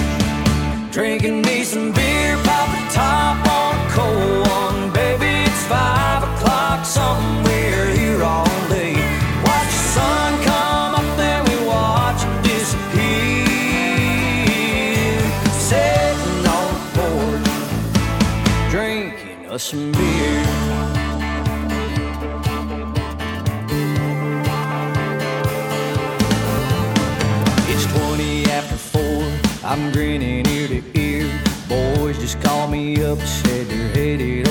Drinking 0.90 1.42
me 1.42 1.62
some 1.62 1.92
beer, 1.92 2.36
pop 2.42 2.68
the 2.76 2.88
top 2.92 3.46
on 3.48 3.76
a 3.86 3.88
cold 3.92 4.48
one, 4.48 4.90
baby. 4.92 5.44
It's 5.48 5.64
five 5.66 6.24
o'clock, 6.24 6.84
somewhere 6.84 7.86
here 7.94 8.20
all 8.20 8.50
day. 8.68 8.96
Watch 9.44 9.70
the 9.70 9.84
sun 9.94 10.42
come 10.42 10.96
up, 10.96 11.16
then 11.16 11.44
we 11.44 11.54
watch 11.68 12.24
it 12.24 12.42
disappear. 12.42 13.46
Sitting 15.70 16.46
on 16.58 16.74
the 16.74 16.82
porch, 16.98 18.70
drinking 18.72 19.46
us 19.48 19.62
some 19.62 19.92
beer. 19.92 20.59
I'm 29.80 29.92
grinning 29.92 30.46
ear 30.46 30.68
to 30.68 31.00
ear. 31.00 31.42
Boys 31.66 32.18
just 32.18 32.38
called 32.42 32.70
me 32.70 33.02
up, 33.02 33.18
said 33.18 33.66
they're 33.66 33.88
headed 33.88 34.49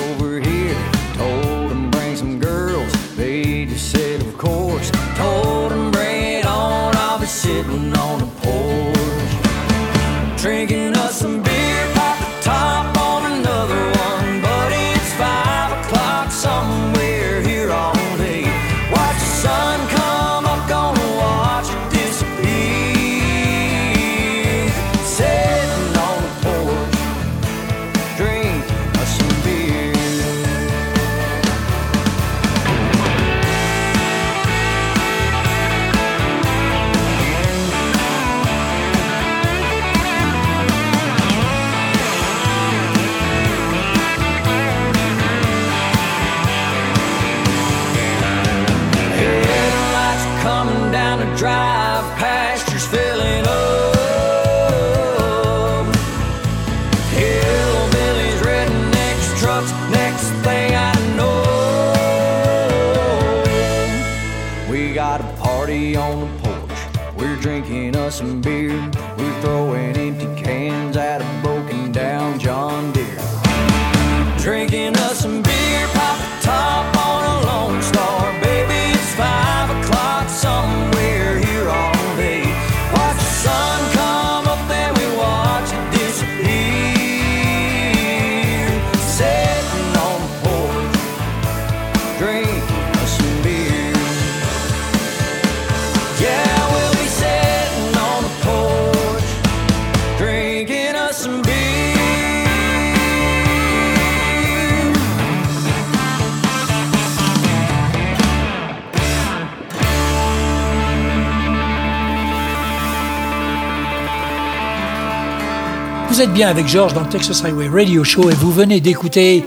avec 116.47 116.67
Georges 116.67 116.93
dans 116.93 117.01
le 117.01 117.09
Texas 117.09 117.43
Highway 117.43 117.67
Radio 117.67 118.03
Show 118.05 118.29
et 118.29 118.33
vous 118.33 118.51
venez 118.51 118.79
d'écouter 118.79 119.43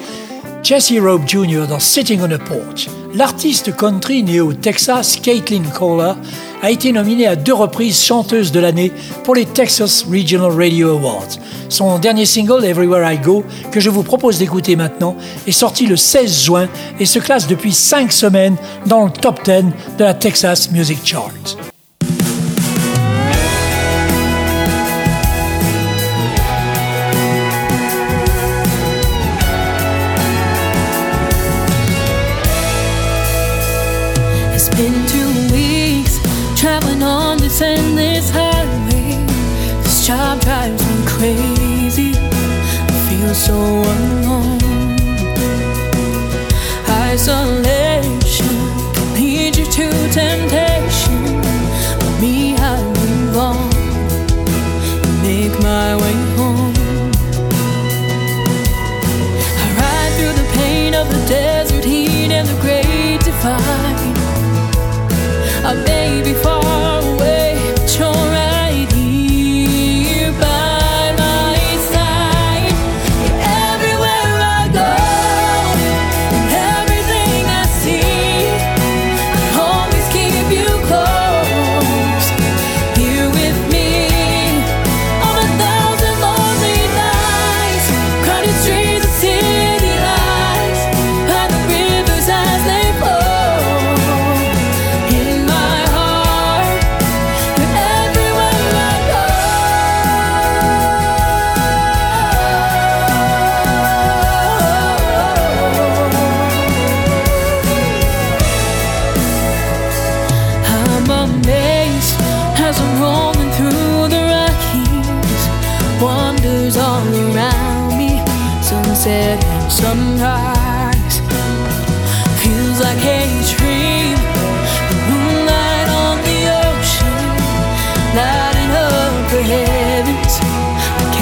Jesse 0.63 0.93
Robe 1.01 1.23
Jr. 1.27 1.67
dans 1.67 1.79
Sitting 1.79 2.21
on 2.21 2.31
a 2.31 2.39
Porch. 2.39 2.89
L'artiste 3.15 3.75
country 3.75 4.23
né 4.23 4.41
au 4.41 4.53
Texas, 4.53 5.17
Caitlin 5.17 5.63
Kohler, 5.75 6.13
a 6.61 6.71
été 6.71 6.93
nominée 6.93 7.27
à 7.27 7.35
deux 7.35 7.55
reprises 7.55 8.03
chanteuse 8.03 8.53
de 8.53 8.61
l'année 8.61 8.93
pour 9.25 9.35
les 9.35 9.47
Texas 9.47 10.05
Regional 10.05 10.53
Radio 10.53 10.91
Awards. 10.91 11.39
Son 11.71 11.99
dernier 11.99 12.27
single, 12.27 12.63
Everywhere 12.63 13.11
I 13.11 13.17
Go, 13.17 13.43
que 13.71 13.81
je 13.81 13.89
vous 13.89 14.03
propose 14.03 14.39
d'écouter 14.39 14.77
maintenant, 14.77 15.17
est 15.47 15.53
sorti 15.53 15.87
le 15.87 15.97
16 15.97 16.45
juin 16.45 16.69
et 17.01 17.07
se 17.07 17.19
classe 17.19 17.47
depuis 17.47 17.73
cinq 17.73 18.13
semaines 18.13 18.57
dans 18.85 19.07
le 19.07 19.11
top 19.11 19.43
10 19.45 19.97
de 19.99 20.05
la 20.05 20.13
Texas 20.13 20.71
Music 20.71 20.99
Chart. 21.05 21.33
so 47.25 47.72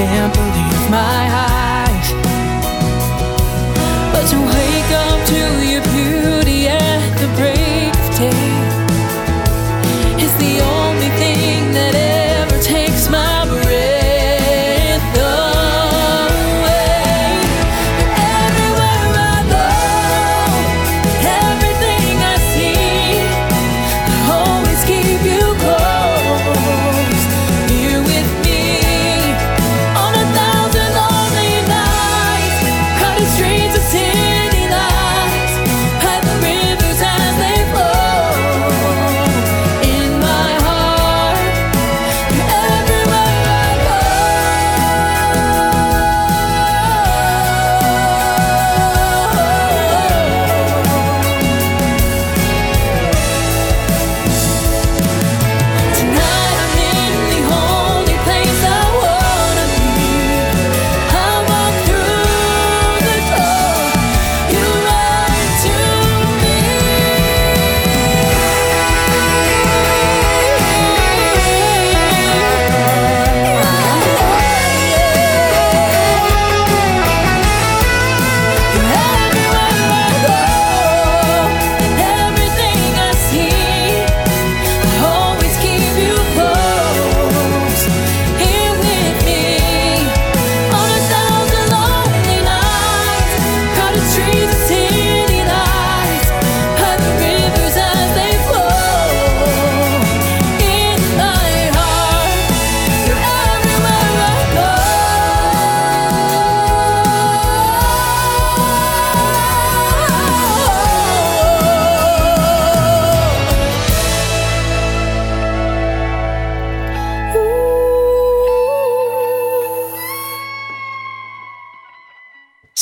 can't 0.07 0.33
believe 0.33 0.91
my 0.91 1.29
eyes. 1.31 2.20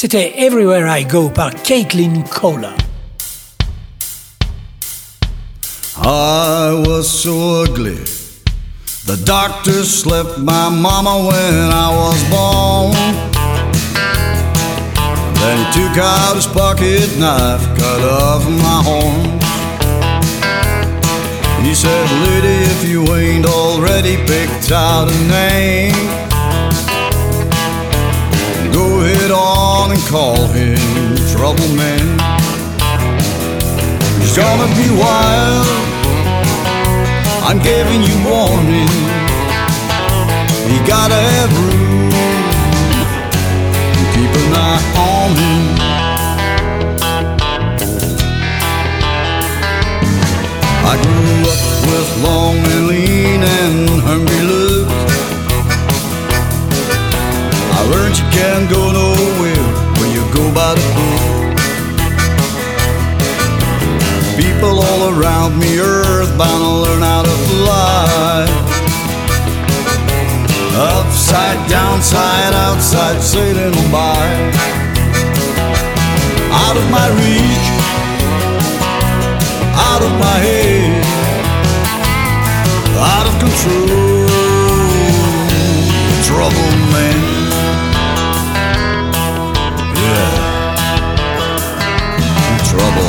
C'était 0.01 0.35
Everywhere 0.37 0.87
I 0.89 1.03
Go 1.03 1.29
par 1.29 1.51
Kaitlyn 1.65 2.23
Kohler. 2.31 2.77
I 5.97 6.85
was 6.87 7.09
so 7.09 7.65
ugly. 7.65 7.99
The 9.07 9.17
doctor 9.25 9.83
slept 9.83 10.39
my 10.39 10.69
mama 10.69 11.27
when 11.27 11.73
I 11.73 11.91
was 11.91 12.23
born. 12.31 12.93
Then 15.35 15.59
he 15.59 15.67
took 15.73 15.99
out 15.99 16.37
his 16.37 16.47
pocket 16.47 17.19
knife, 17.19 17.67
cut 17.77 18.01
off 18.05 18.49
my 18.49 18.81
horns. 18.87 19.43
He 21.67 21.75
said, 21.75 22.09
Lady, 22.23 22.71
if 22.71 22.89
you 22.89 23.03
ain't 23.17 23.47
already 23.47 24.17
picked 24.29 24.71
out 24.71 25.11
a 25.11 25.19
name, 25.27 26.18
ahead 29.29 29.31
on 29.31 29.91
and 29.91 30.01
call 30.09 30.47
him 30.49 30.77
Trouble 31.33 31.69
Man. 31.75 32.19
He's 34.21 34.37
gonna 34.37 34.69
be 34.77 34.89
wild. 34.91 35.67
I'm 37.45 37.59
giving 37.63 38.03
you 38.03 38.17
warning. 38.25 38.89
You 40.69 40.81
gotta 40.87 41.15
have 41.15 41.51
room. 41.59 42.11
Keep 44.15 44.33
an 44.41 44.53
eye 44.55 44.83
on 44.97 45.31
him. 45.41 45.65
I 50.91 50.95
grew 51.03 51.41
up 51.53 51.63
with 51.89 52.23
long 52.23 52.57
and 52.57 52.87
lean 52.89 53.43
and 53.43 54.01
hungry 54.01 54.58
can't 58.39 58.71
go 58.71 58.83
nowhere 58.93 59.67
when 59.99 60.09
you 60.17 60.23
go 60.39 60.45
by 60.55 60.71
the 60.79 60.87
book. 60.97 61.59
People 64.39 64.75
all 64.89 65.03
around 65.13 65.59
me 65.59 65.71
earthbound 65.79 66.61
to 66.67 66.73
learn 66.85 67.03
how 67.11 67.23
to 67.31 67.37
fly. 67.51 68.47
Upside, 70.95 71.59
downside, 71.69 72.55
outside, 72.67 73.19
sailing 73.21 73.75
on 73.81 73.89
by. 73.91 74.27
Out 76.63 76.77
of 76.81 76.87
my 76.97 77.07
reach, 77.21 77.67
out 79.91 80.03
of 80.09 80.13
my 80.25 80.37
head, 80.47 81.03
out 83.15 83.27
of 83.31 83.35
control. 83.45 84.29
Trouble 86.29 86.71
man. 86.93 87.18
Trouble. 92.79 93.03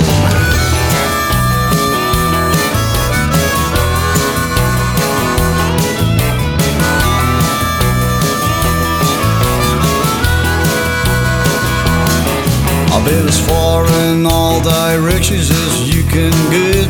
I've 12.91 13.05
been 13.05 13.27
as 13.27 13.39
far 13.47 13.85
in 13.85 14.25
all 14.25 14.59
directions 14.61 15.51
as 15.51 15.95
you 15.95 16.03
can 16.03 16.31
get. 16.49 16.87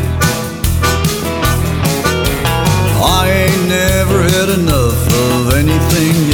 I 3.01 3.29
ain't 3.29 3.67
never 3.67 4.23
had 4.23 4.49
enough 4.57 5.07
of 5.27 5.53
anything 5.53 6.28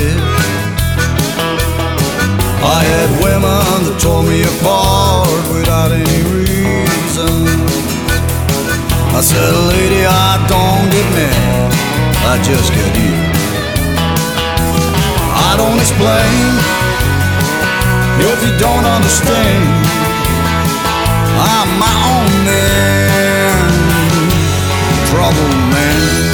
tore 4.16 4.24
me 4.30 4.44
apart 4.44 5.28
without 5.52 5.92
any 5.92 6.22
reason. 6.32 7.34
I 9.18 9.22
said, 9.22 9.54
lady, 9.72 10.06
I 10.06 10.34
don't 10.54 10.88
get 10.96 11.08
mad, 11.20 11.72
I 12.32 12.36
just 12.44 12.70
get 12.78 12.92
you. 13.04 13.16
I 15.48 15.52
don't 15.58 15.80
explain 15.80 16.46
if 18.32 18.38
you 18.46 18.54
don't 18.60 18.86
understand. 18.98 19.64
I'm 21.54 21.70
my 21.86 21.96
own 22.16 22.32
man, 22.48 23.68
trouble 25.10 25.52
man. 25.74 26.25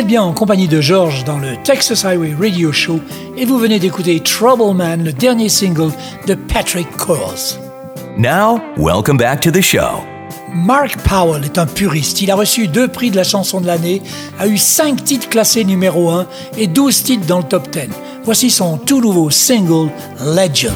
Êtes 0.00 0.06
bien 0.06 0.22
en 0.22 0.32
compagnie 0.32 0.66
de 0.66 0.80
George 0.80 1.24
dans 1.24 1.36
le 1.36 1.56
Texas 1.62 2.06
Highway 2.06 2.34
Radio 2.40 2.72
Show 2.72 3.00
et 3.36 3.44
vous 3.44 3.58
venez 3.58 3.78
d'écouter 3.78 4.18
Trouble 4.20 4.74
Man, 4.74 5.04
le 5.04 5.12
dernier 5.12 5.50
single 5.50 5.92
de 6.26 6.34
Patrick 6.34 6.88
Coles. 6.96 7.58
Now, 8.16 8.62
welcome 8.78 9.18
back 9.18 9.42
to 9.42 9.50
the 9.50 9.60
show. 9.60 10.02
Mark 10.54 10.96
Powell 11.02 11.44
est 11.44 11.58
un 11.58 11.66
puriste. 11.66 12.22
Il 12.22 12.30
a 12.30 12.34
reçu 12.34 12.66
deux 12.66 12.88
prix 12.88 13.10
de 13.10 13.16
la 13.16 13.24
chanson 13.24 13.60
de 13.60 13.66
l'année, 13.66 14.00
a 14.38 14.46
eu 14.46 14.56
cinq 14.56 15.04
titres 15.04 15.28
classés 15.28 15.64
numéro 15.64 16.08
1 16.08 16.26
et 16.56 16.66
12 16.66 17.02
titres 17.02 17.26
dans 17.26 17.38
le 17.38 17.44
top 17.44 17.68
10. 17.70 17.88
Voici 18.24 18.50
son 18.50 18.78
tout 18.78 19.02
nouveau 19.02 19.28
single 19.28 19.90
Legend. 20.24 20.72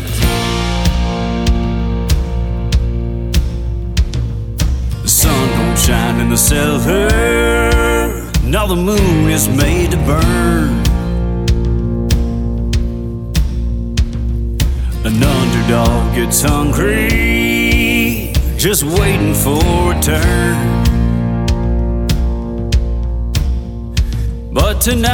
The 5.03 5.09
sun 5.09 5.31
don't 5.57 5.79
shine 5.79 6.21
in 6.21 6.29
the 6.29 6.37
cellar. 6.37 7.74
Now 8.55 8.67
the 8.69 8.77
moon 8.77 9.31
is 9.31 9.49
made 9.49 9.91
to 9.91 9.97
burn. 9.97 10.81
An 15.05 15.21
underdog 15.21 16.15
gets 16.15 16.41
hungry, 16.41 18.33
just 18.57 18.85
waiting 18.85 19.35
for 19.35 19.93
a 19.93 20.01
turn. 20.01 20.85
But 24.53 24.81
tonight 24.81 25.11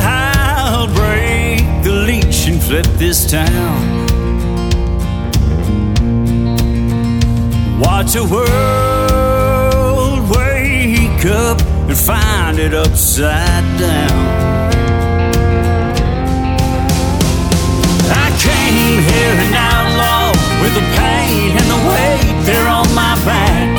I'll 0.00 0.88
break 0.88 1.62
the 1.84 1.92
leash 1.92 2.48
and 2.48 2.60
flip 2.60 2.86
this 2.96 3.30
town. 3.30 4.08
Watch 7.78 8.16
a 8.16 8.24
world 8.24 8.87
wake 11.18 11.32
up 11.32 11.60
and 11.88 11.96
find 11.96 12.58
it 12.58 12.74
upside 12.74 13.78
down. 13.78 14.28
I 18.10 18.30
came 18.38 19.02
here 19.02 19.34
an 19.46 19.54
outlaw 19.54 20.30
with 20.62 20.74
the 20.74 20.86
pain 20.96 21.56
and 21.56 21.66
the 21.66 21.80
weight 21.88 22.46
there 22.46 22.68
on 22.68 22.86
my 22.94 23.14
back. 23.24 23.78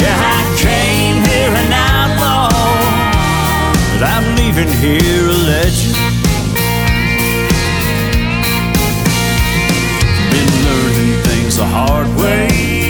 Yeah, 0.00 0.16
I 0.16 0.42
came 0.58 1.22
here 1.24 1.50
an 1.50 1.72
outlaw, 1.72 2.50
but 3.92 4.02
I'm 4.04 4.36
leaving 4.36 4.68
here 4.78 5.28
a 5.28 5.38
legend. 5.50 5.94
Been 10.30 10.50
learning 10.66 11.22
things 11.24 11.56
the 11.56 11.66
hard 11.66 12.08
way 12.20 12.83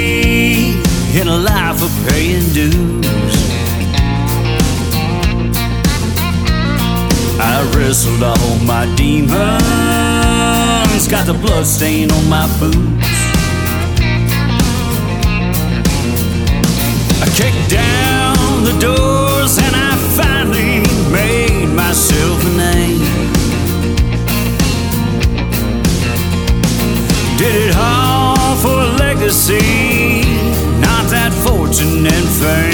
in 1.17 1.29
a 1.29 1.37
life 1.37 1.81
of 1.81 1.91
paying 2.09 2.49
dues. 2.53 3.37
I 7.39 7.63
wrestled 7.75 8.23
all 8.23 8.59
my 8.65 8.87
demons, 8.97 9.31
got 11.09 11.27
the 11.27 11.35
blood 11.35 11.67
stain 11.67 12.11
on 12.11 12.29
my 12.29 12.49
boots. 12.59 13.07
I 17.23 17.27
kicked 17.39 17.71
down 17.71 18.65
the 18.65 18.77
doors 18.81 19.59
and 19.59 19.77
I 19.77 19.97
finally 20.17 20.81
made 21.13 21.69
myself 21.75 22.45
a 22.45 22.51
name. 22.57 23.01
Did 27.39 27.69
it 27.69 27.77
all 27.77 28.57
for 28.57 28.81
a 28.81 28.97
legacy, 28.99 29.84
fortune 32.45 32.74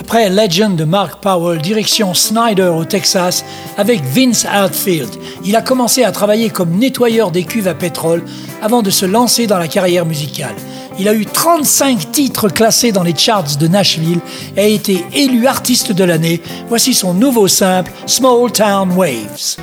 Après 0.00 0.28
Legend 0.28 0.76
de 0.76 0.84
Mark 0.84 1.22
Powell, 1.22 1.62
direction 1.62 2.12
Snyder 2.12 2.72
au 2.76 2.84
Texas 2.84 3.44
avec 3.78 4.02
Vince 4.02 4.44
Outfield. 4.44 5.08
Il 5.44 5.56
a 5.56 5.62
commencé 5.62 6.04
à 6.04 6.12
travailler 6.12 6.50
comme 6.50 6.72
nettoyeur 6.72 7.30
des 7.30 7.44
cuves 7.44 7.68
à 7.68 7.74
pétrole 7.74 8.24
avant 8.60 8.82
de 8.82 8.90
se 8.90 9.06
lancer 9.06 9.46
dans 9.46 9.58
la 9.58 9.68
carrière 9.68 10.04
musicale. 10.04 10.56
Il 11.00 11.08
a 11.08 11.14
eu 11.14 11.24
35 11.24 12.12
titres 12.12 12.50
classés 12.50 12.92
dans 12.92 13.02
les 13.02 13.16
charts 13.16 13.56
de 13.58 13.66
Nashville 13.66 14.20
et 14.54 14.60
a 14.60 14.66
été 14.66 15.02
élu 15.14 15.46
artiste 15.46 15.92
de 15.92 16.04
l'année. 16.04 16.42
Voici 16.68 16.92
son 16.92 17.14
nouveau 17.14 17.48
simple 17.48 17.90
Small 18.04 18.52
Town 18.52 18.92
Waves. 18.92 19.56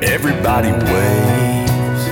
Everybody 0.00 0.70
waves 0.70 2.06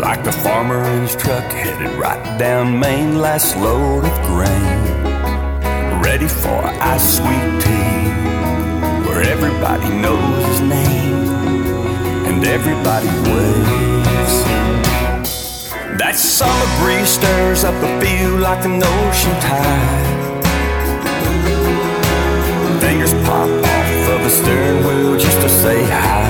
like 0.00 0.22
the 0.22 0.30
farmer 0.30 0.78
in 0.94 1.08
his 1.08 1.16
truck 1.16 1.42
headed 1.52 1.90
right 1.98 2.38
down 2.38 2.78
Main, 2.78 3.20
last 3.20 3.56
load 3.56 4.04
of 4.04 4.22
grain, 4.22 6.00
ready 6.00 6.28
for 6.28 6.64
ice 6.80 7.16
sweet 7.16 7.60
tea, 7.60 8.12
where 9.08 9.22
everybody 9.24 9.88
knows 9.88 10.46
his 10.46 10.60
name 10.60 11.26
and 12.28 12.46
everybody 12.46 13.08
waves. 13.28 13.87
That 16.08 16.16
summer 16.16 16.68
breeze 16.80 17.20
stirs 17.20 17.64
up 17.64 17.74
a 17.84 18.00
feel 18.00 18.40
like 18.40 18.64
an 18.64 18.80
ocean 18.80 19.36
tide. 19.44 20.40
Fingers 22.80 23.12
pop 23.28 23.44
off 23.44 24.08
of 24.16 24.20
the 24.24 24.30
steering 24.30 24.80
wheel 24.88 25.18
just 25.18 25.36
to 25.42 25.50
say 25.50 25.84
hi. 25.84 26.24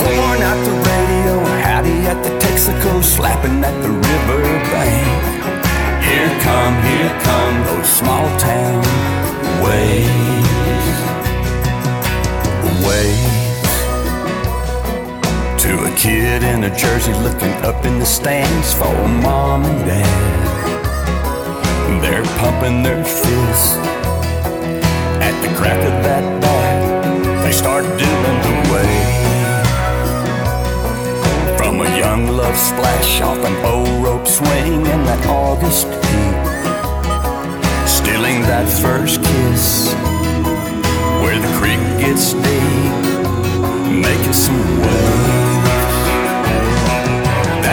Pouring 0.00 0.42
out 0.48 0.60
the 0.64 0.72
radio, 0.88 1.34
howdy 1.60 2.08
at 2.08 2.24
the 2.24 2.32
Texaco, 2.40 3.04
slapping 3.04 3.62
at 3.62 3.76
the 3.82 3.90
river 3.92 4.40
bank. 4.72 5.04
Here 6.08 6.32
come, 6.40 6.74
here 6.88 7.12
come 7.20 7.56
those 7.68 7.86
small 8.00 8.24
town 8.40 8.80
waves. 9.60 10.08
Waves. 12.88 13.27
Kid 16.08 16.42
in 16.42 16.64
a 16.64 16.74
jersey 16.74 17.12
looking 17.12 17.52
up 17.68 17.84
in 17.84 17.98
the 17.98 18.06
stands 18.06 18.72
for 18.72 18.94
mom 19.20 19.62
and 19.66 19.84
dad. 19.84 20.40
They're 22.00 22.24
pumping 22.40 22.82
their 22.82 23.04
fists 23.04 23.76
at 25.20 25.36
the 25.42 25.54
crack 25.58 25.76
of 25.76 26.02
that 26.08 26.24
bat. 26.40 27.44
They 27.44 27.52
start 27.52 27.84
doing 27.84 28.38
the 28.46 28.54
wave. 28.72 29.16
From 31.58 31.82
a 31.82 31.98
young 31.98 32.26
love 32.28 32.56
splash 32.56 33.20
off 33.20 33.44
an 33.44 33.56
old 33.66 34.02
rope 34.02 34.26
swing 34.26 34.86
in 34.94 35.00
that 35.08 35.26
August 35.26 35.88
heat. 36.08 36.36
Stealing 37.86 38.40
that 38.48 38.66
first 38.80 39.20
kiss 39.22 39.92
where 41.20 41.38
the 41.38 41.52
creek 41.60 41.82
gets 42.00 42.32
deep. 42.32 42.92
Making 43.92 44.32
some 44.32 44.80
waves. 44.80 44.97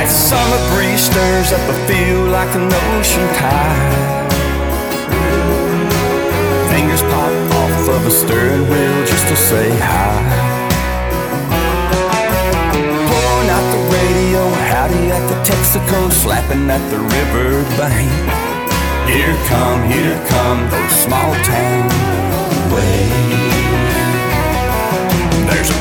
That 0.05 0.13
summer 0.13 0.61
breeze 0.69 1.01
stirs 1.01 1.49
up 1.49 1.65
a 1.65 1.73
feel 1.89 2.29
like 2.29 2.53
an 2.53 2.69
ocean 2.69 3.25
tide. 3.41 4.29
Fingers 6.69 7.01
pop 7.09 7.33
off 7.57 7.89
of 7.89 8.05
a 8.05 8.11
steering 8.13 8.69
wheel 8.69 8.97
just 9.09 9.25
to 9.29 9.35
say 9.35 9.65
hi. 9.81 10.21
Pouring 13.09 13.49
out 13.49 13.65
the 13.73 13.81
radio, 13.97 14.45
howdy 14.69 15.09
at 15.09 15.25
the 15.25 15.41
Texaco, 15.41 16.11
slapping 16.11 16.69
at 16.69 16.85
the 16.93 17.01
river 17.01 17.65
bank. 17.73 18.13
Here 19.09 19.33
come, 19.49 19.89
here 19.89 20.21
come 20.29 20.69
those 20.69 20.93
small 21.01 21.33
town 21.49 21.89
waves. 22.69 23.44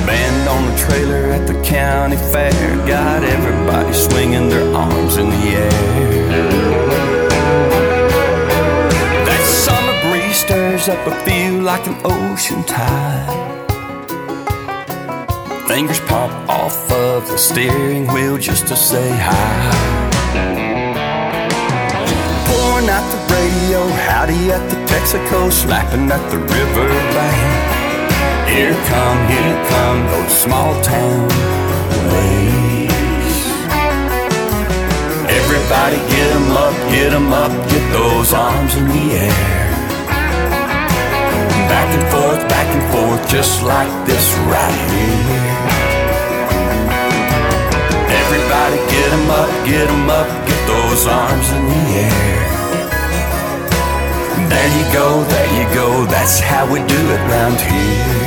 A 0.05 0.07
band 0.07 0.49
on 0.51 0.67
the 0.71 0.77
trailer 0.77 1.33
at 1.33 1.47
the 1.47 1.55
county 1.63 2.17
fair, 2.17 2.53
got 2.87 3.25
everybody 3.25 3.91
swinging 3.95 4.51
their 4.51 4.71
arms 4.75 5.17
in 5.17 5.31
the 5.31 5.47
air. 5.65 5.71
That 9.25 9.45
summer 9.65 9.97
breeze 10.11 10.37
stirs 10.37 10.91
up 10.91 11.07
a 11.07 11.15
feel 11.25 11.63
like 11.63 11.87
an 11.87 11.97
ocean 12.05 12.63
tide. 12.65 13.33
fingers 15.67 16.01
pop 16.01 16.31
off 16.51 16.93
of 16.93 17.27
the 17.29 17.39
steering 17.39 18.07
wheel 18.13 18.37
just 18.37 18.67
to 18.69 18.77
say 18.77 19.09
hi. 19.09 19.57
Pouring 22.47 22.91
out 22.91 23.07
the 23.11 23.21
radio, 23.33 23.89
howdy 24.05 24.53
at 24.53 24.69
the 24.69 24.77
Texaco, 24.85 25.51
slapping 25.51 26.11
at 26.11 26.31
the 26.31 26.39
river 26.39 26.89
bank. 27.15 27.84
Here 28.47 28.77
come, 28.93 29.21
here 29.29 29.59
come 29.73 29.99
those 30.13 30.35
small 30.45 30.73
town 30.83 31.29
ways. 32.11 33.37
Everybody 35.39 35.99
get 36.13 36.29
'em 36.37 36.51
up, 36.65 36.75
get 36.91 37.13
'em 37.13 37.33
up, 37.33 37.53
get 37.71 37.85
those 37.93 38.33
arms 38.33 38.77
in 38.77 38.87
the 38.89 39.07
air. 39.27 39.67
Back 41.73 41.89
and 41.97 42.07
forth, 42.13 42.43
back 42.49 42.69
and 42.77 42.85
forth, 42.93 43.23
just 43.29 43.63
like 43.63 43.93
this 44.07 44.27
right 44.53 44.81
here. 44.93 45.53
Everybody 48.21 48.79
get 48.95 49.11
'em 49.19 49.31
up, 49.41 49.51
get 49.65 49.87
'em 49.89 50.11
up, 50.21 50.29
get 50.47 50.61
those 50.67 51.07
arms 51.07 51.49
in 51.57 51.63
the 51.73 51.85
air. 52.07 52.34
There 54.55 54.73
you 54.79 54.87
go, 54.93 55.25
there 55.25 55.51
you 55.59 55.75
go, 55.75 56.07
that's 56.07 56.39
how 56.39 56.65
we 56.73 56.79
do 56.87 57.01
it 57.15 57.23
round 57.29 57.61
here. 57.61 58.25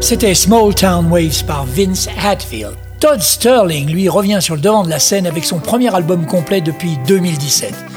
C'était 0.00 0.34
Small 0.34 0.72
Town 0.74 1.10
Waves 1.10 1.42
par 1.42 1.64
Vince 1.64 2.06
Hatfield. 2.22 2.76
Todd 3.00 3.20
Sterling, 3.20 3.90
lui, 3.90 4.08
revient 4.08 4.38
sur 4.40 4.54
le 4.54 4.60
devant 4.60 4.84
de 4.84 4.90
la 4.90 4.98
scène 4.98 5.26
avec 5.26 5.44
son 5.44 5.58
premier 5.58 5.92
album 5.94 6.26
complet 6.26 6.60
depuis 6.60 6.96
2017. 7.08 7.95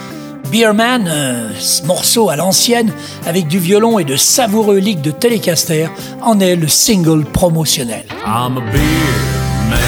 Beerman, 0.52 1.08
un 1.08 1.86
morceau 1.86 2.30
à 2.30 2.36
l'ancienne, 2.36 2.92
avec 3.26 3.48
du 3.48 3.60
violon 3.60 4.00
et 4.00 4.04
de 4.04 4.16
savoureux 4.16 4.78
licks 4.78 5.02
de 5.02 5.12
Telecaster, 5.12 5.88
en 6.22 6.40
est 6.40 6.56
le 6.56 6.68
single 6.68 7.24
promotionnel. 7.24 8.06
I'm 8.26 8.58
a 8.58 8.62
beer 8.72 8.80
man. 9.70 9.80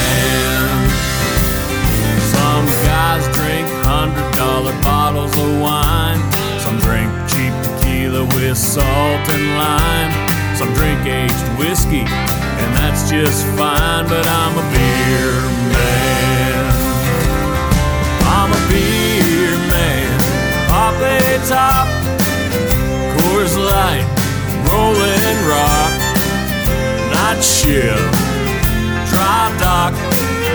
Some 2.31 2.65
guys 2.83 3.27
drink 3.33 3.67
hundred 3.83 4.35
dollar 4.35 4.73
bottles 4.83 5.35
of 5.37 5.61
wine. 5.61 6.21
Some 6.59 6.77
drink 6.79 7.09
cheap 7.27 7.53
tequila 7.63 8.25
with 8.35 8.57
salt 8.57 8.85
and 9.29 9.57
lime. 9.57 10.11
Some 10.55 10.71
drink 10.73 10.99
aged 11.07 11.47
whiskey, 11.57 12.05
and 12.05 12.75
that's 12.77 13.09
just 13.09 13.45
fine. 13.57 14.07
But 14.07 14.27
I'm 14.27 14.57
a 14.57 14.63
beer 14.73 15.31
man. 15.73 16.00
A 21.03 21.39
top, 21.47 21.87
Coors 23.17 23.57
Light, 23.57 24.05
Rolling 24.69 25.39
Rock, 25.49 25.91
Night 27.11 27.41
Shift, 27.41 27.97
Dry 29.09 29.49
Dock, 29.59 29.93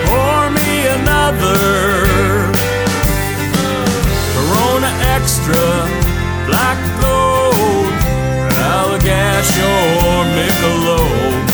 pour 0.07 0.49
me 0.51 0.87
another. 0.87 1.57
Corona 4.33 4.91
Extra, 5.15 5.67
Black 6.47 6.79
Gold, 7.01 7.91
Allagash 8.71 9.51
or 9.67 10.23
Michelob. 10.37 11.47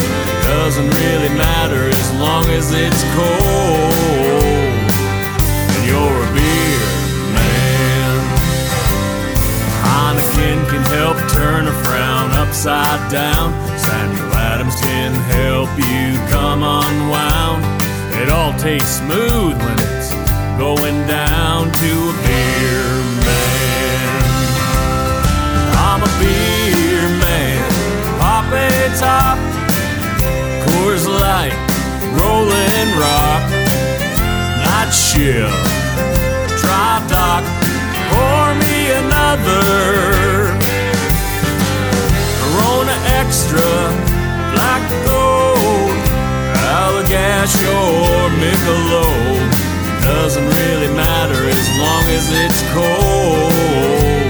Doesn't 0.43 0.89
really 0.89 1.29
matter 1.29 1.89
as 1.89 2.11
long 2.19 2.45
as 2.49 2.71
it's 2.73 3.03
cold. 3.15 4.42
Heineken 10.33 10.67
can 10.69 10.83
help 10.97 11.17
turn 11.29 11.67
a 11.67 11.83
frown 11.83 12.31
upside 12.31 13.11
down. 13.11 13.53
Samuel 13.77 14.33
Adams 14.33 14.75
can 14.81 15.13
help 15.29 15.69
you 15.77 16.17
come 16.29 16.63
unwound. 16.63 17.63
It 18.21 18.29
all 18.29 18.53
tastes 18.57 18.97
smooth 18.97 19.55
when 19.57 19.77
it's 19.79 20.13
going 20.57 21.05
down 21.07 21.71
to 21.71 21.91
a 22.09 22.15
beer 22.25 22.89
man. 23.25 24.23
I'm 25.85 26.01
a 26.01 26.11
beer 26.19 27.09
man. 27.21 27.61
Pop 28.19 28.45
a 28.53 28.69
top, 28.97 29.37
Coors 30.65 31.05
Light, 31.07 31.53
Rolling 32.17 32.89
Rock, 32.97 33.43
Night 34.65 34.91
Shift, 34.91 35.53
Dry 36.61 37.05
Dock, 37.09 37.43
pour 38.09 38.55
me 38.61 38.72
another. 39.03 40.53
Corona 42.39 42.95
Extra, 43.19 43.71
Black 44.53 44.83
Gold, 45.05 46.03
Allagash 46.77 47.57
or 47.79 48.29
Michelob. 48.41 49.51
Doesn't 50.01 50.49
really 50.61 50.91
matter 50.93 51.41
as 51.57 51.67
long 51.79 52.03
as 52.17 52.25
it's 52.43 52.61
cold. 52.73 54.22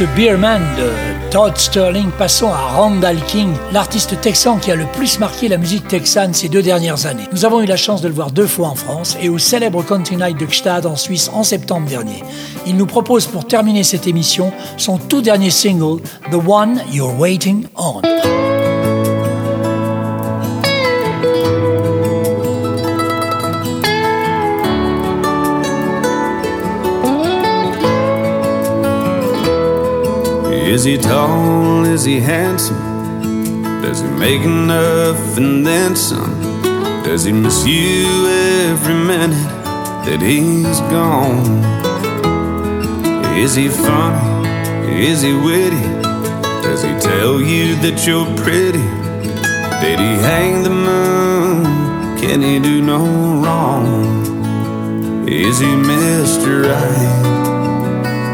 Ce 0.00 0.04
Beerman 0.16 0.62
de 0.78 1.30
Todd 1.30 1.58
Sterling, 1.58 2.10
passons 2.12 2.48
à 2.48 2.56
Randall 2.56 3.22
King, 3.26 3.52
l'artiste 3.70 4.18
texan 4.18 4.56
qui 4.56 4.72
a 4.72 4.74
le 4.74 4.86
plus 4.86 5.18
marqué 5.18 5.46
la 5.46 5.58
musique 5.58 5.86
texane 5.88 6.32
ces 6.32 6.48
deux 6.48 6.62
dernières 6.62 7.04
années. 7.04 7.28
Nous 7.32 7.44
avons 7.44 7.60
eu 7.60 7.66
la 7.66 7.76
chance 7.76 8.00
de 8.00 8.08
le 8.08 8.14
voir 8.14 8.30
deux 8.30 8.46
fois 8.46 8.68
en 8.68 8.74
France 8.74 9.18
et 9.20 9.28
au 9.28 9.36
célèbre 9.36 9.82
Country 9.82 10.16
Night 10.16 10.38
de 10.38 10.46
Gstaad 10.46 10.86
en 10.86 10.96
Suisse 10.96 11.30
en 11.34 11.42
septembre 11.42 11.86
dernier. 11.86 12.24
Il 12.66 12.78
nous 12.78 12.86
propose 12.86 13.26
pour 13.26 13.46
terminer 13.46 13.82
cette 13.82 14.06
émission 14.06 14.54
son 14.78 14.96
tout 14.96 15.20
dernier 15.20 15.50
single, 15.50 16.00
The 16.30 16.48
One 16.48 16.80
You're 16.90 17.20
Waiting 17.20 17.66
On. 17.76 18.00
Is 30.80 30.86
he 30.86 30.96
tall? 30.96 31.84
Is 31.84 32.04
he 32.04 32.20
handsome? 32.20 33.62
Does 33.82 34.00
he 34.00 34.08
make 34.08 34.40
enough 34.40 35.36
and 35.36 35.66
then 35.66 35.94
some? 35.94 36.40
Does 37.04 37.24
he 37.24 37.32
miss 37.32 37.66
you 37.66 38.06
every 38.70 38.94
minute 38.94 39.46
that 40.06 40.22
he's 40.22 40.80
gone? 40.88 41.44
Is 43.36 43.54
he 43.56 43.68
funny? 43.68 45.04
Is 45.04 45.20
he 45.20 45.34
witty? 45.34 45.84
Does 46.62 46.82
he 46.82 46.98
tell 46.98 47.38
you 47.42 47.76
that 47.82 48.06
you're 48.06 48.34
pretty? 48.38 48.86
Did 49.82 49.98
he 50.00 50.14
hang 50.24 50.62
the 50.62 50.70
moon? 50.70 51.64
Can 52.18 52.40
he 52.40 52.58
do 52.58 52.80
no 52.80 53.04
wrong? 53.44 55.28
Is 55.28 55.58
he 55.58 55.66
Mr. 55.66 56.64
Right? 56.64 57.29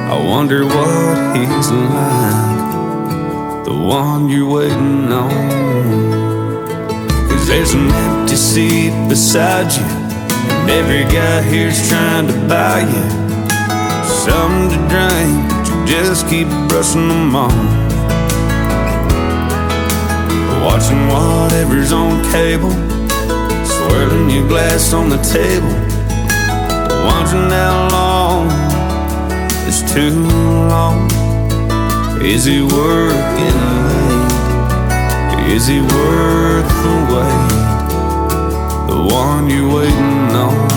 I 0.08 0.16
wonder 0.24 0.64
what 0.64 1.36
he's 1.36 1.68
like, 1.72 3.64
the 3.64 3.74
one 3.74 4.28
you're 4.28 4.48
waiting 4.48 5.10
on. 5.10 6.68
Cause 7.28 7.48
there's 7.48 7.74
an 7.74 7.90
empty 7.90 8.36
seat 8.36 8.92
beside 9.08 9.72
you, 9.72 9.82
and 9.82 10.70
every 10.70 11.02
guy 11.12 11.42
here's 11.42 11.88
trying 11.88 12.28
to 12.28 12.34
buy 12.46 12.82
you 12.82 13.26
something 14.06 14.70
to 14.70 14.76
drink, 14.88 15.50
but 15.50 15.68
you 15.68 15.86
just 15.86 16.28
keep 16.28 16.46
brushing 16.68 17.08
them 17.08 17.34
on. 17.34 17.50
Watching 20.64 21.02
whatever's 21.08 21.90
on 21.90 22.22
cable, 22.30 22.70
swirling 23.66 24.30
your 24.30 24.46
glass 24.46 24.92
on 24.92 25.08
the 25.08 25.18
table, 25.18 25.74
wondering 27.04 27.50
how 27.50 27.88
long 27.90 28.15
is 29.66 29.82
too 29.92 30.10
long? 30.68 31.10
Is 32.22 32.44
he 32.44 32.62
working 32.62 33.58
late? 33.88 34.32
Is 35.50 35.66
he 35.66 35.80
worth 35.80 36.70
the 36.84 36.94
wait? 37.10 37.50
The 38.86 38.98
one 39.12 39.50
you're 39.50 39.66
waiting 39.74 40.30
on. 40.44 40.70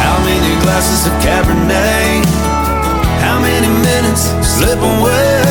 How 0.00 0.16
many 0.24 0.52
glasses 0.62 1.06
of 1.06 1.14
Cabernet? 1.20 2.24
How 3.20 3.38
many 3.38 3.68
minutes 3.68 4.22
slip 4.40 4.78
away? 4.78 5.44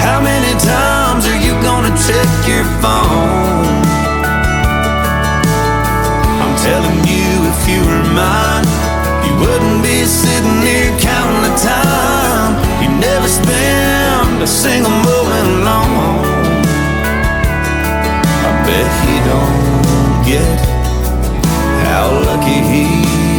How 0.00 0.18
many 0.22 0.52
times 0.60 1.26
are 1.26 1.40
you 1.46 1.52
gonna 1.60 1.94
check 2.08 2.30
your 2.48 2.64
phone? 2.80 3.84
I'm 6.40 6.56
telling 6.56 7.00
you, 7.04 7.28
if 7.52 7.68
you 7.68 7.80
were 7.84 8.04
mine 8.14 8.69
wouldn't 9.40 9.82
be 9.82 10.04
sitting 10.04 10.60
here 10.60 10.92
counting 10.98 11.42
the 11.48 11.54
time. 11.56 12.52
You 12.82 12.90
never 13.00 13.28
spend 13.28 14.42
a 14.42 14.46
single 14.46 14.90
moment 14.90 15.46
alone. 15.56 16.24
I 18.48 18.50
bet 18.66 18.88
he 19.06 19.16
don't 19.30 20.10
get 20.30 20.58
how 21.84 22.06
lucky 22.28 22.60
he 22.72 23.29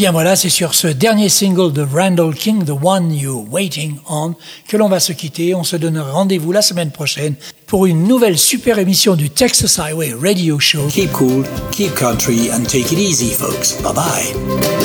bien 0.00 0.12
voilà, 0.12 0.34
c'est 0.34 0.48
sur 0.48 0.72
ce 0.72 0.86
dernier 0.86 1.28
single 1.28 1.74
de 1.74 1.82
Randall 1.82 2.34
King, 2.34 2.64
The 2.64 2.72
One 2.82 3.12
You're 3.12 3.44
Waiting 3.50 3.96
On, 4.08 4.34
que 4.66 4.78
l'on 4.78 4.88
va 4.88 4.98
se 4.98 5.12
quitter. 5.12 5.54
On 5.54 5.62
se 5.62 5.76
donne 5.76 5.98
rendez-vous 5.98 6.52
la 6.52 6.62
semaine 6.62 6.90
prochaine 6.90 7.34
pour 7.66 7.84
une 7.84 8.04
nouvelle 8.04 8.38
super 8.38 8.78
émission 8.78 9.14
du 9.14 9.28
Texas 9.28 9.78
Highway 9.78 10.14
Radio 10.18 10.58
Show. 10.58 10.86
Keep 10.88 11.12
cool, 11.12 11.44
keep 11.70 11.94
country, 11.94 12.50
and 12.50 12.64
take 12.64 12.90
it 12.90 12.98
easy, 12.98 13.30
folks. 13.30 13.74
Bye 13.82 13.92
bye. 13.92 14.79